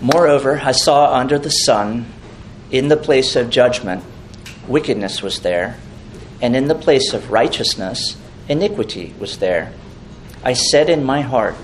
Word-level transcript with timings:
Moreover, 0.00 0.60
I 0.62 0.72
saw 0.72 1.12
under 1.14 1.38
the 1.38 1.50
sun, 1.50 2.06
in 2.70 2.88
the 2.88 2.96
place 2.96 3.34
of 3.34 3.50
judgment, 3.50 4.04
wickedness 4.68 5.22
was 5.22 5.40
there, 5.40 5.76
and 6.40 6.54
in 6.54 6.68
the 6.68 6.74
place 6.74 7.12
of 7.12 7.30
righteousness, 7.30 8.16
iniquity 8.48 9.14
was 9.18 9.38
there. 9.38 9.72
I 10.44 10.52
said 10.52 10.88
in 10.88 11.02
my 11.04 11.22
heart, 11.22 11.56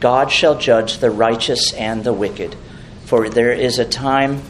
God 0.00 0.30
shall 0.30 0.58
judge 0.58 0.98
the 0.98 1.10
righteous 1.10 1.72
and 1.72 2.04
the 2.04 2.12
wicked, 2.12 2.54
for 3.06 3.30
there 3.30 3.52
is 3.52 3.78
a 3.78 3.84
time 3.84 4.42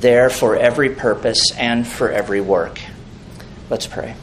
there 0.00 0.28
for 0.28 0.56
every 0.56 0.90
purpose 0.90 1.52
and 1.56 1.86
for 1.86 2.10
every 2.10 2.40
work. 2.40 2.80
Let's 3.70 3.86
pray. 3.86 4.14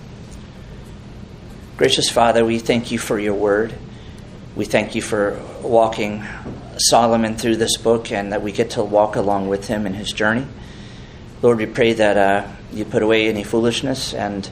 Gracious 1.78 2.10
Father, 2.10 2.46
we 2.46 2.60
thank 2.60 2.92
you 2.92 3.00
for 3.00 3.18
your 3.20 3.34
word. 3.34 3.74
We 4.56 4.66
thank 4.66 4.96
you 4.96 5.02
for 5.02 5.40
walking 5.62 6.24
Solomon 6.80 7.36
through 7.36 7.58
this 7.58 7.78
book 7.78 8.12
and 8.12 8.32
that 8.32 8.42
we 8.42 8.52
get 8.52 8.72
to 8.72 8.84
walk 8.84 9.16
along 9.16 9.48
with 9.48 9.68
him 9.68 9.86
in 9.86 9.94
his 9.94 10.12
journey. 10.12 10.46
Lord, 11.42 11.58
we 11.58 11.66
pray 11.66 11.94
that 11.94 12.18
uh, 12.18 12.48
you 12.72 12.86
put 12.86 13.04
away 13.04 13.28
any 13.30 13.44
foolishness 13.44 14.14
and 14.14 14.50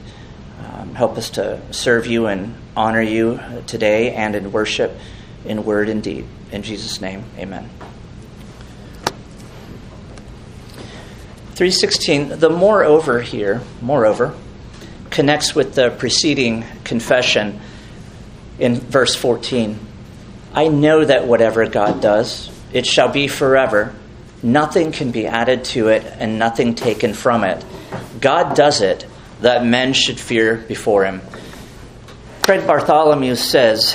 um, 0.64 0.94
help 0.94 1.16
us 1.16 1.30
to 1.30 1.60
serve 1.72 2.06
you 2.06 2.26
and 2.26 2.54
honor 2.76 3.02
you 3.02 3.40
today 3.66 4.14
and 4.14 4.34
in 4.34 4.52
worship, 4.52 4.92
in 5.44 5.64
word 5.64 5.88
and 5.88 6.02
deed. 6.02 6.26
In 6.52 6.62
Jesus' 6.62 7.00
name, 7.00 7.24
amen. 7.38 7.68
316, 11.54 12.38
the 12.38 12.50
moreover 12.50 13.22
here, 13.22 13.62
moreover, 13.80 14.34
connects 15.10 15.54
with 15.54 15.74
the 15.74 15.90
preceding 15.90 16.64
confession 16.84 17.58
in 18.58 18.74
verse 18.74 19.14
14. 19.14 19.85
I 20.56 20.68
know 20.68 21.04
that 21.04 21.26
whatever 21.26 21.68
God 21.68 22.00
does, 22.00 22.50
it 22.72 22.86
shall 22.86 23.10
be 23.10 23.28
forever. 23.28 23.94
Nothing 24.42 24.90
can 24.90 25.10
be 25.10 25.26
added 25.26 25.64
to 25.66 25.88
it 25.88 26.02
and 26.18 26.38
nothing 26.38 26.74
taken 26.74 27.12
from 27.12 27.44
it. 27.44 27.62
God 28.22 28.56
does 28.56 28.80
it 28.80 29.06
that 29.42 29.66
men 29.66 29.92
should 29.92 30.18
fear 30.18 30.56
before 30.56 31.04
him. 31.04 31.20
Craig 32.40 32.66
Bartholomew 32.66 33.34
says 33.34 33.94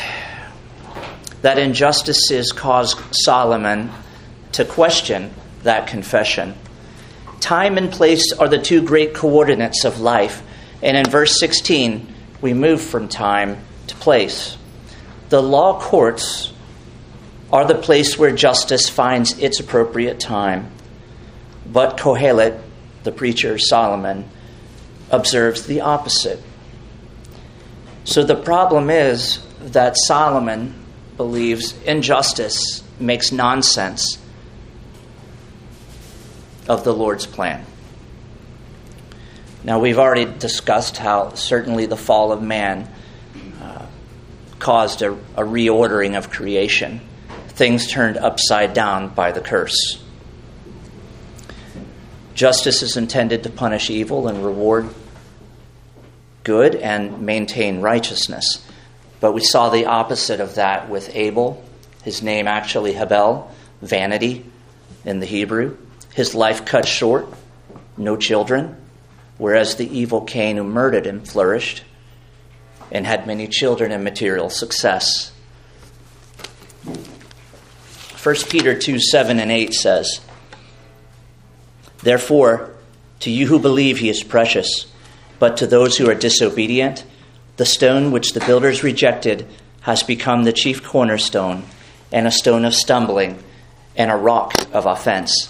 that 1.41 1.57
injustices 1.57 2.51
caused 2.51 2.99
Solomon 3.11 3.89
to 4.51 4.63
question 4.63 5.33
that 5.63 5.87
confession. 5.87 6.53
Time 7.39 7.79
and 7.79 7.91
place 7.91 8.33
are 8.33 8.47
the 8.47 8.61
two 8.61 8.83
great 8.85 9.15
coordinates 9.15 9.83
of 9.83 9.99
life, 9.99 10.43
and 10.83 10.95
in 10.95 11.05
verse 11.05 11.39
16, 11.39 12.13
we 12.39 12.53
move 12.53 12.81
from 12.81 13.07
time 13.07 13.57
to 13.87 13.95
place. 13.95 14.57
The 15.31 15.41
law 15.41 15.79
courts 15.79 16.51
are 17.53 17.63
the 17.63 17.75
place 17.75 18.17
where 18.17 18.35
justice 18.35 18.89
finds 18.89 19.39
its 19.39 19.61
appropriate 19.61 20.19
time. 20.19 20.69
But 21.65 21.97
Kohelet, 21.97 22.59
the 23.03 23.13
preacher 23.13 23.57
Solomon, 23.57 24.29
observes 25.09 25.67
the 25.67 25.79
opposite. 25.79 26.43
So 28.03 28.25
the 28.25 28.35
problem 28.35 28.89
is 28.89 29.39
that 29.61 29.95
Solomon 30.05 30.75
believes 31.15 31.81
injustice 31.83 32.83
makes 32.99 33.31
nonsense 33.31 34.17
of 36.67 36.83
the 36.83 36.93
Lord's 36.93 37.25
plan. 37.25 37.65
Now, 39.63 39.79
we've 39.79 39.97
already 39.97 40.25
discussed 40.25 40.97
how 40.97 41.35
certainly 41.35 41.85
the 41.85 41.95
fall 41.95 42.33
of 42.33 42.43
man 42.43 42.89
caused 44.61 45.01
a, 45.01 45.11
a 45.11 45.43
reordering 45.43 46.17
of 46.17 46.29
creation. 46.29 47.01
Things 47.49 47.87
turned 47.87 48.15
upside 48.15 48.73
down 48.73 49.09
by 49.09 49.33
the 49.33 49.41
curse. 49.41 50.01
Justice 52.33 52.81
is 52.81 52.95
intended 52.95 53.43
to 53.43 53.49
punish 53.49 53.89
evil 53.89 54.29
and 54.29 54.45
reward 54.45 54.87
good 56.43 56.75
and 56.75 57.21
maintain 57.21 57.81
righteousness. 57.81 58.65
But 59.19 59.33
we 59.33 59.43
saw 59.43 59.69
the 59.69 59.85
opposite 59.85 60.39
of 60.39 60.55
that 60.55 60.89
with 60.89 61.13
Abel, 61.15 61.63
his 62.03 62.23
name 62.23 62.47
actually 62.47 62.93
Habel, 62.93 63.49
vanity 63.81 64.45
in 65.03 65.19
the 65.19 65.25
Hebrew. 65.25 65.77
His 66.13 66.33
life 66.33 66.65
cut 66.65 66.87
short, 66.87 67.27
no 67.97 68.15
children 68.15 68.77
whereas 69.41 69.75
the 69.75 69.97
evil 69.97 70.21
Cain 70.21 70.55
who 70.55 70.63
murdered 70.63 71.07
him 71.07 71.19
flourished 71.19 71.83
and 72.91 73.05
had 73.05 73.25
many 73.27 73.47
children 73.47 73.91
and 73.91 74.03
material 74.03 74.49
success. 74.49 75.31
1 78.21 78.35
Peter 78.49 78.77
2 78.77 78.99
7 78.99 79.39
and 79.39 79.51
8 79.51 79.73
says, 79.73 80.21
Therefore, 82.03 82.75
to 83.19 83.31
you 83.31 83.47
who 83.47 83.59
believe 83.59 83.99
he 83.99 84.09
is 84.09 84.23
precious, 84.23 84.87
but 85.39 85.57
to 85.57 85.67
those 85.67 85.97
who 85.97 86.09
are 86.09 86.15
disobedient, 86.15 87.03
the 87.57 87.65
stone 87.65 88.11
which 88.11 88.33
the 88.33 88.39
builders 88.41 88.83
rejected 88.83 89.47
has 89.81 90.03
become 90.03 90.43
the 90.43 90.53
chief 90.53 90.83
cornerstone, 90.83 91.63
and 92.11 92.27
a 92.27 92.31
stone 92.31 92.65
of 92.65 92.75
stumbling, 92.75 93.41
and 93.95 94.11
a 94.11 94.15
rock 94.15 94.53
of 94.73 94.85
offense. 94.85 95.47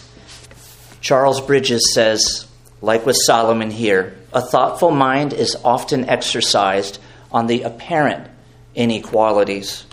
Charles 1.02 1.42
Bridges 1.42 1.94
says, 1.94 2.48
like 2.82 3.06
with 3.06 3.18
Solomon 3.26 3.72
here, 3.72 4.18
a 4.34 4.42
thoughtful 4.42 4.92
mind 4.92 5.34
is 5.34 5.56
often 5.64 6.08
exercised 6.08 7.00
on 7.32 7.48
the 7.48 7.64
apparent 7.64 8.30
inequalities 8.76 9.86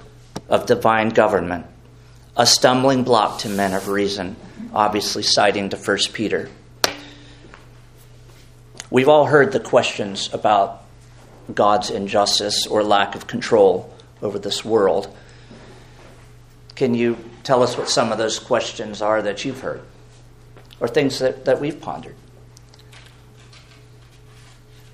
of 0.48 0.66
divine 0.66 1.10
government, 1.10 1.66
a 2.36 2.46
stumbling 2.46 3.04
block 3.04 3.40
to 3.40 3.48
men 3.48 3.74
of 3.74 3.88
reason, 3.88 4.36
obviously 4.72 5.22
citing 5.22 5.68
to 5.70 5.76
1 5.76 5.98
Peter. 6.12 6.48
We've 8.90 9.08
all 9.08 9.26
heard 9.26 9.52
the 9.52 9.60
questions 9.60 10.32
about 10.32 10.82
God's 11.52 11.90
injustice 11.90 12.66
or 12.66 12.82
lack 12.82 13.14
of 13.14 13.26
control 13.26 13.92
over 14.22 14.38
this 14.38 14.64
world. 14.64 15.14
Can 16.74 16.94
you 16.94 17.18
tell 17.42 17.62
us 17.62 17.76
what 17.76 17.88
some 17.88 18.12
of 18.12 18.18
those 18.18 18.38
questions 18.38 19.02
are 19.02 19.20
that 19.22 19.44
you've 19.44 19.60
heard 19.60 19.82
or 20.80 20.88
things 20.88 21.18
that, 21.18 21.44
that 21.44 21.60
we've 21.60 21.80
pondered? 21.80 22.14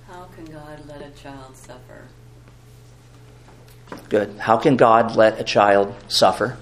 How 0.08 0.24
can 0.34 0.46
God 0.46 0.80
let 0.88 1.02
a 1.02 1.10
child 1.10 1.56
suffer? 1.56 1.83
Good. 4.08 4.36
How 4.38 4.56
can 4.56 4.76
God 4.76 5.16
let 5.16 5.40
a 5.40 5.44
child 5.44 5.94
suffer? 6.08 6.56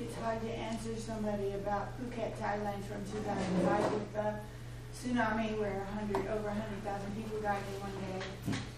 It's 0.00 0.14
hard 0.16 0.40
to 0.42 0.50
answer 0.50 0.96
somebody 0.96 1.52
about 1.52 1.88
Phuket, 1.98 2.36
Thailand 2.36 2.84
from 2.84 3.04
2005 3.12 3.92
with 3.92 4.12
the 4.14 4.34
tsunami 4.94 5.58
where 5.58 5.86
100, 5.94 6.28
over 6.28 6.48
100,000 6.48 7.16
people 7.16 7.40
died 7.40 7.62
in 7.74 7.80
one 7.80 7.92
day. 7.92 8.26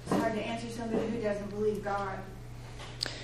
It's 0.06 0.20
hard 0.20 0.34
to 0.34 0.40
answer 0.40 0.68
somebody 0.68 1.06
who 1.08 1.20
doesn't 1.20 1.50
believe 1.50 1.84
God 1.84 2.18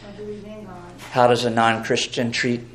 or 0.07 0.13
believe 0.17 0.45
in 0.45 0.65
God. 0.65 0.93
How 1.11 1.27
does 1.27 1.45
a 1.45 1.51
non 1.51 1.85
Christian 1.85 2.31
treat 2.31 2.74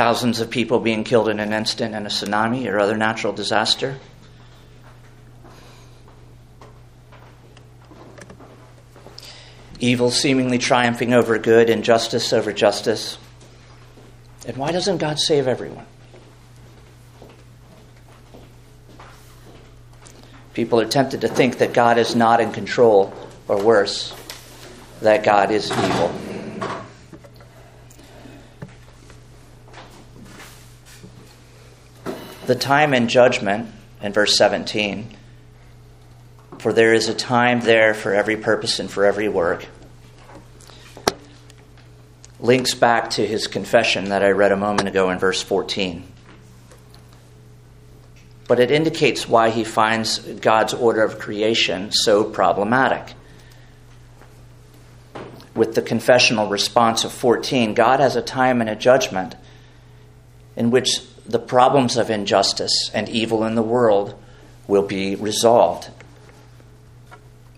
thousands 0.00 0.40
of 0.40 0.48
people 0.48 0.80
being 0.80 1.04
killed 1.04 1.28
in 1.28 1.38
an 1.40 1.52
instant 1.52 1.94
in 1.94 2.06
a 2.06 2.08
tsunami 2.08 2.66
or 2.72 2.80
other 2.80 2.96
natural 2.96 3.34
disaster. 3.34 3.98
Evil 9.78 10.10
seemingly 10.10 10.56
triumphing 10.56 11.12
over 11.12 11.36
good, 11.36 11.68
injustice 11.68 12.32
over 12.32 12.50
justice. 12.50 13.18
And 14.46 14.56
why 14.56 14.72
doesn't 14.72 14.96
God 14.96 15.18
save 15.18 15.46
everyone? 15.46 15.84
People 20.54 20.80
are 20.80 20.88
tempted 20.88 21.20
to 21.20 21.28
think 21.28 21.58
that 21.58 21.74
God 21.74 21.98
is 21.98 22.16
not 22.16 22.40
in 22.40 22.52
control, 22.52 23.12
or 23.48 23.62
worse, 23.62 24.14
that 25.02 25.24
God 25.24 25.50
is 25.50 25.70
evil. 25.70 26.19
The 32.50 32.56
time 32.56 32.94
and 32.94 33.08
judgment 33.08 33.70
in 34.02 34.12
verse 34.12 34.36
17. 34.36 35.16
For 36.58 36.72
there 36.72 36.92
is 36.92 37.08
a 37.08 37.14
time 37.14 37.60
there 37.60 37.94
for 37.94 38.12
every 38.12 38.36
purpose 38.36 38.80
and 38.80 38.90
for 38.90 39.04
every 39.04 39.28
work. 39.28 39.66
Links 42.40 42.74
back 42.74 43.10
to 43.10 43.24
his 43.24 43.46
confession 43.46 44.06
that 44.06 44.24
I 44.24 44.30
read 44.30 44.50
a 44.50 44.56
moment 44.56 44.88
ago 44.88 45.10
in 45.10 45.20
verse 45.20 45.40
14. 45.40 46.02
But 48.48 48.58
it 48.58 48.72
indicates 48.72 49.28
why 49.28 49.50
he 49.50 49.62
finds 49.62 50.18
God's 50.18 50.74
order 50.74 51.04
of 51.04 51.20
creation 51.20 51.92
so 51.92 52.24
problematic. 52.24 53.14
With 55.54 55.76
the 55.76 55.82
confessional 55.82 56.48
response 56.48 57.04
of 57.04 57.12
14, 57.12 57.74
God 57.74 58.00
has 58.00 58.16
a 58.16 58.22
time 58.22 58.60
and 58.60 58.68
a 58.68 58.74
judgment 58.74 59.36
in 60.56 60.72
which 60.72 61.00
the 61.30 61.38
problems 61.38 61.96
of 61.96 62.10
injustice 62.10 62.90
and 62.92 63.08
evil 63.08 63.44
in 63.44 63.54
the 63.54 63.62
world 63.62 64.20
will 64.66 64.82
be 64.82 65.14
resolved. 65.14 65.88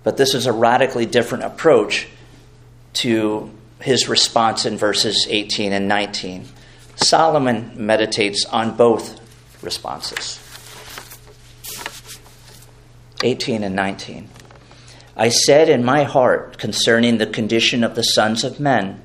But 0.02 0.16
this 0.16 0.34
is 0.34 0.46
a 0.46 0.52
radically 0.52 1.06
different 1.06 1.44
approach 1.44 2.08
to 2.94 3.50
his 3.80 4.08
response 4.08 4.66
in 4.66 4.76
verses 4.76 5.26
18 5.28 5.72
and 5.72 5.88
19. 5.88 6.46
Solomon 6.96 7.72
meditates 7.76 8.44
on 8.44 8.76
both 8.76 9.20
responses. 9.62 10.38
18 13.22 13.62
and 13.62 13.76
19. 13.76 14.28
I 15.16 15.28
said 15.28 15.68
in 15.68 15.84
my 15.84 16.04
heart 16.04 16.58
concerning 16.58 17.18
the 17.18 17.26
condition 17.26 17.84
of 17.84 17.94
the 17.94 18.02
sons 18.02 18.44
of 18.44 18.58
men, 18.58 19.00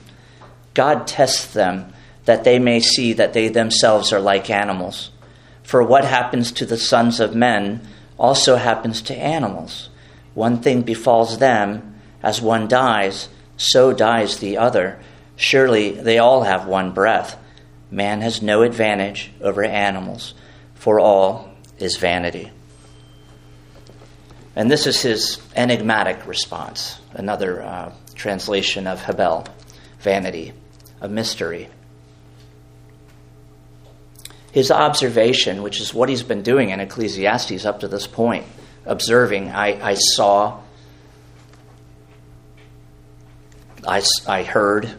God 0.73 1.07
tests 1.07 1.53
them 1.53 1.93
that 2.27 2.43
they 2.43 2.59
may 2.59 2.81
see 2.81 3.13
that 3.13 3.31
they 3.31 3.47
themselves 3.47 4.11
are 4.11 4.19
like 4.19 4.49
animals. 4.49 5.11
For 5.63 5.81
what 5.81 6.03
happens 6.03 6.51
to 6.51 6.65
the 6.65 6.77
sons 6.77 7.21
of 7.21 7.33
men 7.33 7.87
also 8.17 8.57
happens 8.57 9.01
to 9.03 9.15
animals. 9.15 9.87
One 10.33 10.61
thing 10.61 10.81
befalls 10.81 11.37
them, 11.37 11.95
as 12.21 12.41
one 12.41 12.67
dies, 12.67 13.29
so 13.55 13.93
dies 13.93 14.39
the 14.39 14.57
other. 14.57 14.99
Surely 15.37 15.91
they 15.91 16.17
all 16.17 16.43
have 16.43 16.67
one 16.67 16.91
breath. 16.91 17.39
Man 17.89 18.19
has 18.19 18.41
no 18.41 18.61
advantage 18.61 19.31
over 19.39 19.63
animals, 19.63 20.33
for 20.75 20.99
all 20.99 21.49
is 21.79 21.95
vanity. 21.95 22.51
And 24.53 24.69
this 24.69 24.85
is 24.85 25.01
his 25.01 25.39
enigmatic 25.55 26.27
response, 26.27 26.99
another 27.13 27.61
uh, 27.61 27.93
translation 28.15 28.85
of 28.85 29.01
Hebel, 29.01 29.45
vanity, 30.01 30.51
a 30.99 31.07
mystery. 31.07 31.69
His 34.57 34.71
observation, 34.71 35.61
which 35.61 35.79
is 35.79 35.93
what 35.93 36.09
he's 36.09 36.23
been 36.23 36.41
doing 36.41 36.71
in 36.71 36.79
Ecclesiastes 36.79 37.63
up 37.63 37.81
to 37.81 37.87
this 37.87 38.07
point, 38.07 38.43
observing, 38.87 39.49
I, 39.49 39.89
I 39.89 39.93
saw, 39.93 40.61
I, 43.87 44.01
I 44.27 44.41
heard, 44.41 44.89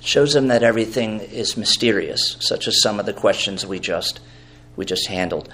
shows 0.00 0.34
him 0.34 0.48
that 0.48 0.62
everything 0.62 1.20
is 1.20 1.58
mysterious, 1.58 2.38
such 2.40 2.66
as 2.66 2.80
some 2.80 2.98
of 2.98 3.04
the 3.04 3.12
questions 3.12 3.66
we 3.66 3.78
just, 3.78 4.20
we 4.74 4.86
just 4.86 5.08
handled. 5.08 5.50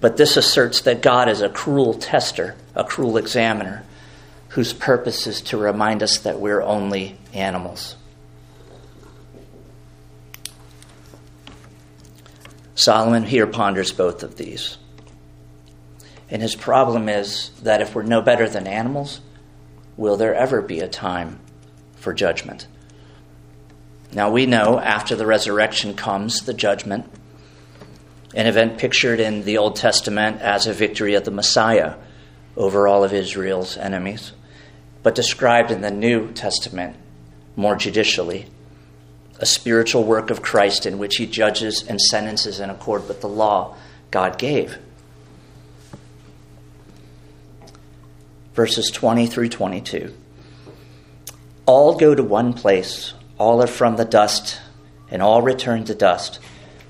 But 0.00 0.16
this 0.16 0.36
asserts 0.36 0.80
that 0.80 1.02
God 1.02 1.28
is 1.28 1.40
a 1.40 1.48
cruel 1.48 1.94
tester, 1.94 2.56
a 2.74 2.82
cruel 2.82 3.16
examiner, 3.16 3.84
whose 4.48 4.72
purpose 4.72 5.28
is 5.28 5.40
to 5.42 5.56
remind 5.56 6.02
us 6.02 6.18
that 6.18 6.40
we're 6.40 6.62
only 6.62 7.16
animals. 7.32 7.94
Solomon 12.78 13.24
here 13.24 13.48
ponders 13.48 13.90
both 13.90 14.22
of 14.22 14.36
these. 14.36 14.78
And 16.30 16.40
his 16.40 16.54
problem 16.54 17.08
is 17.08 17.50
that 17.64 17.80
if 17.80 17.92
we're 17.92 18.04
no 18.04 18.22
better 18.22 18.48
than 18.48 18.68
animals, 18.68 19.20
will 19.96 20.16
there 20.16 20.32
ever 20.32 20.62
be 20.62 20.78
a 20.78 20.86
time 20.86 21.40
for 21.96 22.14
judgment? 22.14 22.68
Now 24.12 24.30
we 24.30 24.46
know 24.46 24.78
after 24.78 25.16
the 25.16 25.26
resurrection 25.26 25.94
comes 25.94 26.42
the 26.42 26.54
judgment 26.54 27.10
an 28.32 28.46
event 28.46 28.78
pictured 28.78 29.18
in 29.18 29.42
the 29.42 29.58
Old 29.58 29.74
Testament 29.74 30.40
as 30.40 30.68
a 30.68 30.72
victory 30.72 31.14
of 31.14 31.24
the 31.24 31.32
Messiah 31.32 31.94
over 32.56 32.86
all 32.86 33.02
of 33.02 33.12
Israel's 33.12 33.76
enemies, 33.76 34.32
but 35.02 35.16
described 35.16 35.72
in 35.72 35.80
the 35.80 35.90
New 35.90 36.30
Testament 36.30 36.94
more 37.56 37.74
judicially 37.74 38.46
a 39.38 39.46
spiritual 39.46 40.04
work 40.04 40.30
of 40.30 40.42
Christ 40.42 40.86
in 40.86 40.98
which 40.98 41.16
he 41.16 41.26
judges 41.26 41.82
and 41.82 42.00
sentences 42.00 42.60
in 42.60 42.70
accord 42.70 43.06
with 43.08 43.20
the 43.20 43.28
law 43.28 43.76
God 44.10 44.38
gave. 44.38 44.78
Verses 48.54 48.90
20 48.90 49.26
through 49.26 49.48
22. 49.50 50.12
All 51.66 51.96
go 51.96 52.14
to 52.14 52.22
one 52.22 52.52
place, 52.52 53.12
all 53.36 53.62
are 53.62 53.68
from 53.68 53.96
the 53.96 54.04
dust, 54.04 54.60
and 55.10 55.22
all 55.22 55.42
return 55.42 55.84
to 55.84 55.94
dust. 55.94 56.40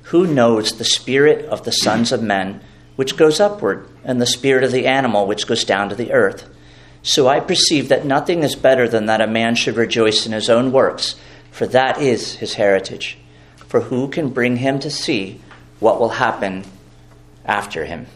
Who 0.05 0.27
knows 0.27 0.79
the 0.79 0.85
spirit 0.85 1.45
of 1.47 1.65
the 1.65 1.73
sons 1.73 2.13
of 2.13 2.23
men, 2.23 2.61
which 2.97 3.17
goes 3.17 3.41
upward, 3.41 3.87
and 4.05 4.21
the 4.21 4.27
spirit 4.27 4.65
of 4.65 4.73
the 4.73 4.87
animal, 4.87 5.27
which 5.27 5.47
goes 5.47 5.65
down 5.65 5.91
to 5.91 5.95
the 5.95 6.13
earth? 6.13 6.49
So 7.03 7.29
I 7.29 7.41
perceive 7.41 7.89
that 7.89 8.07
nothing 8.07 8.43
is 8.43 8.57
better 8.57 8.89
than 8.89 9.07
that 9.07 9.21
a 9.21 9.27
man 9.27 9.55
should 9.55 9.77
rejoice 9.77 10.25
in 10.25 10.33
his 10.33 10.49
own 10.49 10.73
works, 10.73 11.15
for 11.59 11.67
that 11.67 12.01
is 12.01 12.37
his 12.37 12.55
heritage. 12.55 13.19
For 13.67 13.81
who 13.81 14.07
can 14.07 14.29
bring 14.29 14.59
him 14.59 14.79
to 14.79 14.91
see 14.93 15.41
what 15.81 15.99
will 15.99 16.11
happen 16.11 16.63
after 17.45 17.85
him? 17.85 18.07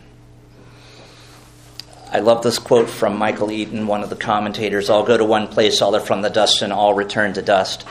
I 2.12 2.20
love 2.20 2.44
this 2.44 2.60
quote 2.60 2.88
from 2.88 3.18
Michael 3.18 3.50
Eaton, 3.50 3.88
one 3.88 4.04
of 4.04 4.10
the 4.10 4.16
commentators 4.16 4.88
All 4.88 5.02
go 5.02 5.16
to 5.16 5.24
one 5.24 5.48
place, 5.48 5.82
all 5.82 5.96
are 5.96 6.00
from 6.00 6.22
the 6.22 6.30
dust, 6.30 6.62
and 6.62 6.72
all 6.72 6.94
return 6.94 7.32
to 7.32 7.42
dust. 7.42 7.84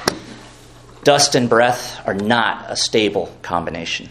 Dust 1.04 1.36
and 1.36 1.50
breath 1.50 2.00
are 2.08 2.14
not 2.14 2.72
a 2.72 2.78
stable 2.78 3.36
combination. 3.42 4.08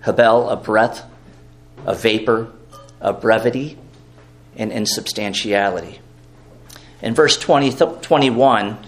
Hebel, 0.00 0.48
a 0.48 0.56
breath, 0.56 1.04
a 1.84 1.94
vapor, 1.94 2.50
a 3.02 3.12
brevity, 3.12 3.76
and 4.56 4.72
insubstantiality. 4.72 5.98
In 7.02 7.14
verse 7.14 7.36
20, 7.36 7.72
21, 8.00 8.78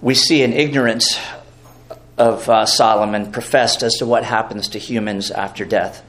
we 0.00 0.14
see 0.14 0.42
an 0.42 0.52
ignorance 0.52 1.18
of 2.16 2.48
uh, 2.48 2.66
Solomon 2.66 3.32
professed 3.32 3.82
as 3.82 3.94
to 3.94 4.06
what 4.06 4.24
happens 4.24 4.68
to 4.68 4.78
humans 4.78 5.30
after 5.30 5.64
death. 5.64 6.04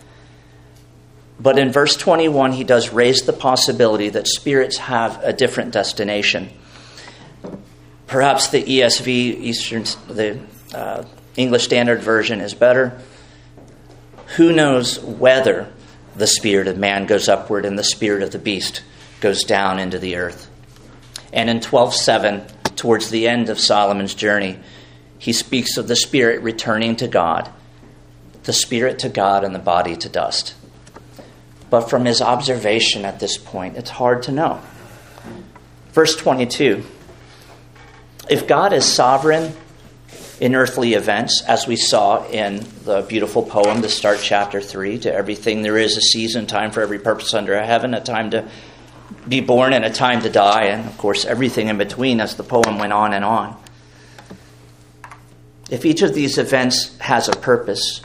But 1.39 1.57
in 1.57 1.71
verse 1.71 1.95
21, 1.95 2.51
he 2.51 2.63
does 2.63 2.91
raise 2.91 3.21
the 3.21 3.33
possibility 3.33 4.09
that 4.09 4.27
spirits 4.27 4.77
have 4.77 5.23
a 5.23 5.31
different 5.31 5.71
destination. 5.71 6.49
Perhaps 8.07 8.49
the 8.49 8.61
ESV, 8.61 9.07
Eastern, 9.07 9.83
the 10.07 10.39
uh, 10.73 11.03
English 11.37 11.63
Standard 11.63 12.01
Version, 12.01 12.41
is 12.41 12.53
better. 12.53 12.99
Who 14.35 14.51
knows 14.51 14.99
whether 14.99 15.71
the 16.15 16.27
spirit 16.27 16.67
of 16.67 16.77
man 16.77 17.05
goes 17.05 17.29
upward 17.29 17.65
and 17.65 17.79
the 17.79 17.83
spirit 17.83 18.21
of 18.21 18.31
the 18.31 18.39
beast 18.39 18.81
goes 19.21 19.43
down 19.43 19.79
into 19.79 19.97
the 19.97 20.17
earth? 20.17 20.49
And 21.31 21.49
in 21.49 21.59
12:7, 21.59 22.49
towards 22.79 23.09
the 23.09 23.27
end 23.27 23.49
of 23.49 23.59
Solomon's 23.59 24.15
journey, 24.15 24.57
he 25.17 25.33
speaks 25.33 25.75
of 25.75 25.87
the 25.87 25.97
spirit 25.97 26.41
returning 26.41 26.95
to 26.95 27.07
God, 27.07 27.49
the 28.43 28.53
spirit 28.53 28.99
to 28.99 29.09
God 29.09 29.43
and 29.43 29.53
the 29.53 29.59
body 29.59 29.97
to 29.97 30.07
dust. 30.07 30.55
But 31.69 31.89
from 31.89 32.05
his 32.05 32.21
observation 32.21 33.03
at 33.03 33.19
this 33.19 33.37
point, 33.37 33.75
it's 33.75 33.89
hard 33.89 34.23
to 34.23 34.31
know. 34.31 34.61
Verse 35.91 36.15
22 36.15 36.83
if 38.29 38.47
God 38.47 38.73
is 38.73 38.85
sovereign 38.85 39.53
in 40.39 40.53
earthly 40.53 40.93
events, 40.93 41.43
as 41.47 41.65
we 41.65 41.75
saw 41.75 42.25
in 42.27 42.63
the 42.85 43.01
beautiful 43.01 43.41
poem 43.41 43.81
to 43.81 43.89
start 43.89 44.19
chapter 44.21 44.61
3, 44.61 44.99
to 44.99 45.13
everything 45.13 45.63
there 45.63 45.77
is 45.77 45.97
a 45.97 46.01
season, 46.01 46.45
time 46.45 46.71
for 46.71 46.81
every 46.81 46.99
purpose 46.99 47.33
under 47.33 47.59
heaven, 47.61 47.95
a 47.95 48.01
time 48.01 48.29
to 48.29 48.47
be 49.27 49.41
born 49.41 49.73
and 49.73 49.85
a 49.85 49.89
time 49.89 50.21
to 50.21 50.29
die, 50.29 50.65
and 50.65 50.87
of 50.87 50.97
course 50.97 51.25
everything 51.25 51.67
in 51.67 51.77
between 51.77 52.19
as 52.19 52.35
the 52.35 52.43
poem 52.43 52.79
went 52.79 52.93
on 52.93 53.13
and 53.13 53.25
on. 53.25 53.61
If 55.69 55.85
each 55.85 56.01
of 56.01 56.13
these 56.13 56.37
events 56.37 56.97
has 56.99 57.27
a 57.27 57.35
purpose, 57.35 58.01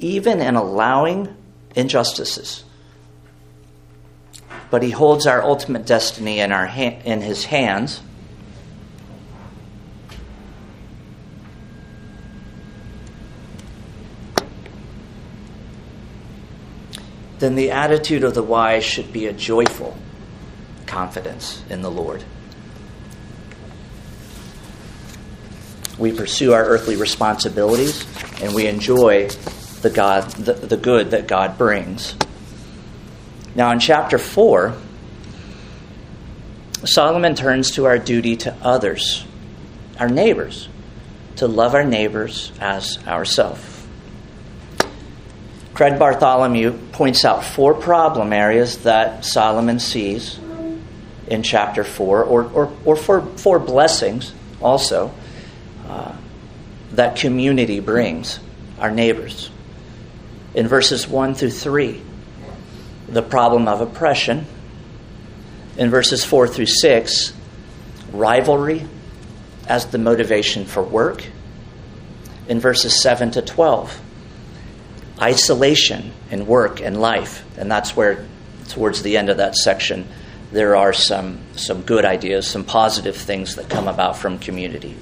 even 0.00 0.40
in 0.40 0.56
allowing 0.56 1.36
injustices, 1.74 2.64
but 4.70 4.82
he 4.82 4.90
holds 4.90 5.26
our 5.26 5.42
ultimate 5.42 5.86
destiny 5.86 6.40
in, 6.40 6.52
our 6.52 6.66
ha- 6.66 7.00
in 7.04 7.20
his 7.20 7.44
hands 7.44 8.00
then 17.38 17.54
the 17.54 17.70
attitude 17.70 18.24
of 18.24 18.34
the 18.34 18.42
wise 18.42 18.84
should 18.84 19.12
be 19.12 19.26
a 19.26 19.32
joyful 19.32 19.96
confidence 20.86 21.62
in 21.70 21.82
the 21.82 21.90
Lord. 21.90 22.24
We 25.98 26.12
pursue 26.12 26.52
our 26.52 26.64
earthly 26.64 26.96
responsibilities 26.96 28.06
and 28.40 28.54
we 28.54 28.66
enjoy 28.66 29.28
the, 29.82 29.90
God, 29.90 30.30
the, 30.32 30.54
the 30.54 30.76
good 30.76 31.10
that 31.10 31.26
God 31.26 31.58
brings. 31.58 32.16
Now, 33.54 33.72
in 33.72 33.80
chapter 33.80 34.18
4, 34.18 34.76
Solomon 36.84 37.34
turns 37.34 37.72
to 37.72 37.86
our 37.86 37.98
duty 37.98 38.36
to 38.36 38.54
others, 38.62 39.24
our 39.98 40.08
neighbors, 40.08 40.68
to 41.36 41.48
love 41.48 41.74
our 41.74 41.84
neighbors 41.84 42.52
as 42.60 42.98
ourselves. 43.06 43.77
Craig 45.78 45.96
Bartholomew 45.96 46.76
points 46.90 47.24
out 47.24 47.44
four 47.44 47.72
problem 47.72 48.32
areas 48.32 48.78
that 48.78 49.24
Solomon 49.24 49.78
sees 49.78 50.36
in 51.28 51.44
chapter 51.44 51.84
4, 51.84 52.24
or, 52.24 52.44
or, 52.46 52.72
or 52.84 52.96
four, 52.96 53.24
four 53.36 53.60
blessings 53.60 54.34
also 54.60 55.14
uh, 55.86 56.16
that 56.94 57.14
community 57.14 57.78
brings 57.78 58.40
our 58.80 58.90
neighbors. 58.90 59.50
In 60.52 60.66
verses 60.66 61.06
1 61.06 61.36
through 61.36 61.52
3, 61.52 62.02
the 63.06 63.22
problem 63.22 63.68
of 63.68 63.80
oppression. 63.80 64.46
In 65.76 65.90
verses 65.90 66.24
4 66.24 66.48
through 66.48 66.66
6, 66.66 67.32
rivalry 68.10 68.84
as 69.68 69.86
the 69.86 69.98
motivation 69.98 70.64
for 70.64 70.82
work. 70.82 71.24
In 72.48 72.58
verses 72.58 73.00
7 73.00 73.30
to 73.30 73.42
12, 73.42 74.00
isolation 75.20 76.12
in 76.30 76.46
work 76.46 76.80
and 76.80 77.00
life. 77.00 77.44
And 77.58 77.70
that's 77.70 77.96
where, 77.96 78.26
towards 78.68 79.02
the 79.02 79.16
end 79.16 79.30
of 79.30 79.38
that 79.38 79.56
section, 79.56 80.06
there 80.52 80.76
are 80.76 80.92
some, 80.92 81.38
some 81.56 81.82
good 81.82 82.04
ideas, 82.04 82.46
some 82.46 82.64
positive 82.64 83.16
things 83.16 83.56
that 83.56 83.68
come 83.68 83.88
about 83.88 84.16
from 84.16 84.38
community. 84.38 84.96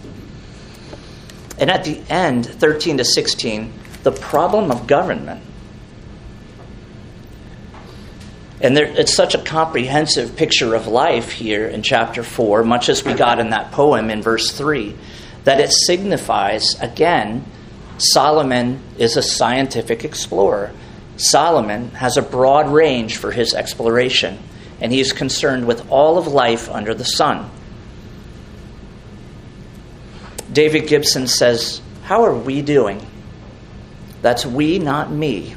And 1.58 1.70
at 1.70 1.84
the 1.84 2.00
end, 2.10 2.46
13 2.46 2.98
to 2.98 3.04
16, 3.04 3.72
the 4.02 4.12
problem 4.12 4.70
of 4.70 4.86
government. 4.86 5.42
And 8.60 8.76
there, 8.76 8.86
it's 8.86 9.14
such 9.14 9.34
a 9.34 9.42
comprehensive 9.42 10.36
picture 10.36 10.74
of 10.74 10.86
life 10.86 11.30
here 11.30 11.66
in 11.66 11.82
chapter 11.82 12.22
4, 12.22 12.64
much 12.64 12.88
as 12.88 13.04
we 13.04 13.14
got 13.14 13.38
in 13.38 13.50
that 13.50 13.72
poem 13.72 14.10
in 14.10 14.22
verse 14.22 14.50
3, 14.50 14.94
that 15.44 15.60
it 15.60 15.72
signifies, 15.72 16.74
again, 16.80 17.44
Solomon 17.98 18.80
is 18.98 19.16
a 19.16 19.22
scientific 19.22 20.04
explorer. 20.04 20.72
Solomon 21.16 21.90
has 21.90 22.16
a 22.16 22.22
broad 22.22 22.68
range 22.68 23.16
for 23.16 23.32
his 23.32 23.54
exploration, 23.54 24.38
and 24.80 24.92
he 24.92 25.00
is 25.00 25.12
concerned 25.12 25.66
with 25.66 25.90
all 25.90 26.18
of 26.18 26.26
life 26.26 26.68
under 26.70 26.94
the 26.94 27.04
sun. 27.04 27.50
David 30.52 30.88
Gibson 30.88 31.26
says, 31.26 31.80
How 32.02 32.24
are 32.24 32.34
we 32.34 32.62
doing? 32.62 33.04
That's 34.22 34.44
we, 34.44 34.78
not 34.78 35.10
me. 35.10 35.54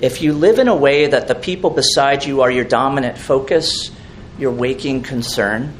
If 0.00 0.22
you 0.22 0.32
live 0.32 0.58
in 0.58 0.68
a 0.68 0.76
way 0.76 1.08
that 1.08 1.26
the 1.26 1.34
people 1.34 1.70
beside 1.70 2.24
you 2.24 2.42
are 2.42 2.50
your 2.50 2.64
dominant 2.64 3.18
focus, 3.18 3.90
your 4.38 4.52
waking 4.52 5.02
concern, 5.02 5.74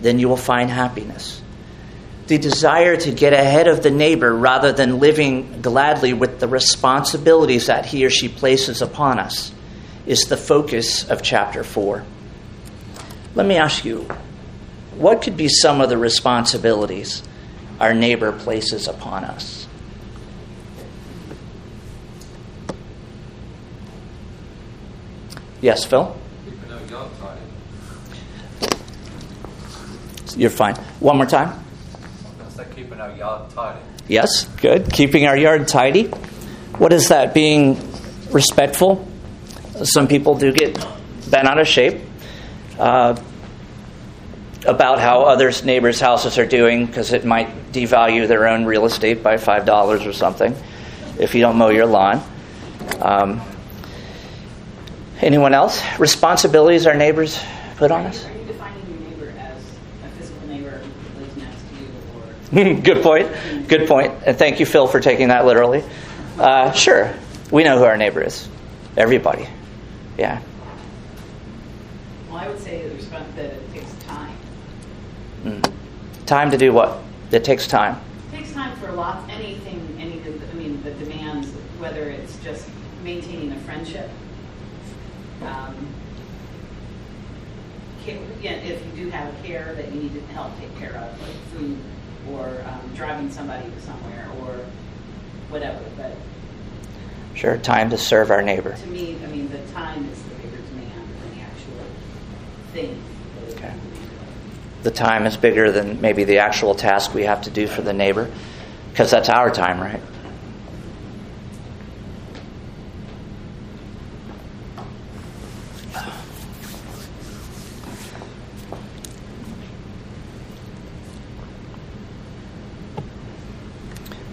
then 0.00 0.18
you 0.18 0.28
will 0.28 0.36
find 0.36 0.70
happiness. 0.70 1.42
The 2.26 2.38
desire 2.38 2.96
to 2.96 3.12
get 3.12 3.32
ahead 3.32 3.68
of 3.68 3.82
the 3.82 3.90
neighbor 3.90 4.34
rather 4.34 4.72
than 4.72 4.98
living 4.98 5.62
gladly 5.62 6.12
with 6.12 6.40
the 6.40 6.48
responsibilities 6.48 7.66
that 7.66 7.86
he 7.86 8.04
or 8.04 8.10
she 8.10 8.28
places 8.28 8.82
upon 8.82 9.18
us 9.18 9.52
is 10.06 10.22
the 10.22 10.36
focus 10.36 11.08
of 11.08 11.22
chapter 11.22 11.62
4. 11.62 12.04
Let 13.34 13.46
me 13.46 13.56
ask 13.56 13.84
you 13.84 14.08
what 14.96 15.22
could 15.22 15.36
be 15.36 15.48
some 15.48 15.80
of 15.80 15.88
the 15.88 15.98
responsibilities 15.98 17.22
our 17.78 17.92
neighbor 17.92 18.32
places 18.32 18.88
upon 18.88 19.24
us? 19.24 19.66
Yes, 25.60 25.84
Phil? 25.84 26.16
You're 30.36 30.50
fine. 30.50 30.74
One 31.00 31.16
more 31.16 31.26
time. 31.26 31.65
Keeping 32.96 33.00
our 33.00 33.16
yard 33.16 33.50
tidy. 33.50 33.80
Yes, 34.08 34.44
good. 34.60 34.92
Keeping 34.92 35.26
our 35.26 35.36
yard 35.36 35.68
tidy. 35.68 36.04
What 36.78 36.92
is 36.92 37.08
that? 37.08 37.34
Being 37.34 37.78
respectful. 38.30 39.06
Some 39.82 40.08
people 40.08 40.36
do 40.38 40.52
get 40.52 40.74
bent 41.30 41.46
out 41.46 41.58
of 41.58 41.68
shape. 41.68 42.02
Uh, 42.78 43.20
about 44.66 44.98
how 44.98 45.22
others' 45.22 45.64
neighbors' 45.64 46.00
houses 46.00 46.38
are 46.38 46.46
doing 46.46 46.86
because 46.86 47.12
it 47.12 47.24
might 47.24 47.72
devalue 47.72 48.26
their 48.26 48.48
own 48.48 48.64
real 48.64 48.84
estate 48.84 49.22
by 49.22 49.36
five 49.36 49.64
dollars 49.64 50.04
or 50.06 50.12
something 50.12 50.56
if 51.18 51.34
you 51.34 51.40
don't 51.40 51.56
mow 51.56 51.68
your 51.68 51.86
lawn. 51.86 52.20
Um, 53.00 53.40
anyone 55.20 55.54
else? 55.54 55.80
Responsibilities 55.98 56.86
our 56.86 56.94
neighbors 56.96 57.40
put 57.76 57.92
on 57.92 58.06
us? 58.06 58.26
Are 58.26 58.32
you 58.32 58.44
defining 58.44 58.84
your 58.90 59.08
neighbor 59.08 59.34
as 59.38 59.62
a 60.04 60.08
physical 60.18 60.48
neighbor 60.48 60.70
who 60.70 61.20
lives 61.20 61.36
next 61.36 61.60
to 61.68 61.74
you, 61.76 61.88
or 62.16 62.24
Good 62.54 63.02
point. 63.02 63.28
Good 63.68 63.88
point. 63.88 64.12
And 64.24 64.36
thank 64.38 64.60
you, 64.60 64.66
Phil, 64.66 64.86
for 64.86 65.00
taking 65.00 65.28
that 65.28 65.46
literally. 65.46 65.82
Uh, 66.38 66.70
sure, 66.72 67.12
we 67.50 67.64
know 67.64 67.78
who 67.78 67.84
our 67.84 67.96
neighbor 67.96 68.22
is. 68.22 68.48
Everybody. 68.96 69.48
Yeah. 70.16 70.40
well, 72.28 72.38
I 72.38 72.48
would 72.48 72.60
say 72.60 72.88
the 72.88 72.94
response 72.94 73.34
that 73.34 73.46
it 73.46 73.72
takes 73.72 73.92
time. 74.04 74.36
Mm. 75.44 75.72
Time 76.26 76.50
to 76.52 76.56
do 76.56 76.72
what? 76.72 77.02
It 77.32 77.42
takes 77.42 77.66
time. 77.66 78.00
It 78.32 78.36
takes 78.36 78.52
time 78.52 78.76
for 78.78 78.92
lots, 78.92 79.28
anything, 79.30 79.96
any. 79.98 80.20
I 80.22 80.54
mean, 80.54 80.80
the 80.84 80.92
demands, 80.92 81.48
whether 81.78 82.10
it's 82.10 82.38
just 82.44 82.68
maintaining 83.02 83.52
a 83.52 83.58
friendship. 83.60 84.08
Um, 85.42 85.74
care, 88.04 88.18
yeah, 88.40 88.52
if 88.52 88.84
you 88.86 89.04
do 89.04 89.10
have 89.10 89.34
care 89.42 89.74
that 89.74 89.92
you 89.92 90.00
need 90.00 90.14
to 90.14 90.20
help 90.32 90.56
take 90.60 90.74
care 90.78 90.94
of, 90.94 91.20
like 91.20 91.36
food, 91.52 91.78
or 92.30 92.62
um, 92.66 92.90
driving 92.94 93.30
somebody 93.30 93.68
to 93.70 93.80
somewhere, 93.80 94.28
or 94.40 94.64
whatever. 95.50 95.80
But 95.96 96.16
Sure, 97.34 97.58
time 97.58 97.90
to 97.90 97.98
serve 97.98 98.30
our 98.30 98.40
neighbor. 98.42 98.74
to 98.74 98.86
me, 98.86 99.18
I 99.22 99.26
mean, 99.26 99.50
the 99.50 99.58
time 99.72 100.08
is 100.08 100.22
the 100.22 100.30
bigger 100.36 100.56
demand 100.56 101.08
than 101.20 101.38
the 101.38 101.42
actual 101.42 101.84
thing. 102.72 103.02
Okay. 103.50 103.74
The 104.82 104.90
time 104.90 105.26
is 105.26 105.36
bigger 105.36 105.70
than 105.70 106.00
maybe 106.00 106.24
the 106.24 106.38
actual 106.38 106.74
task 106.74 107.12
we 107.12 107.24
have 107.24 107.42
to 107.42 107.50
do 107.50 107.66
for 107.66 107.82
the 107.82 107.92
neighbor 107.92 108.30
because 108.90 109.10
that's 109.10 109.28
our 109.28 109.50
time, 109.50 109.80
right? 109.80 110.00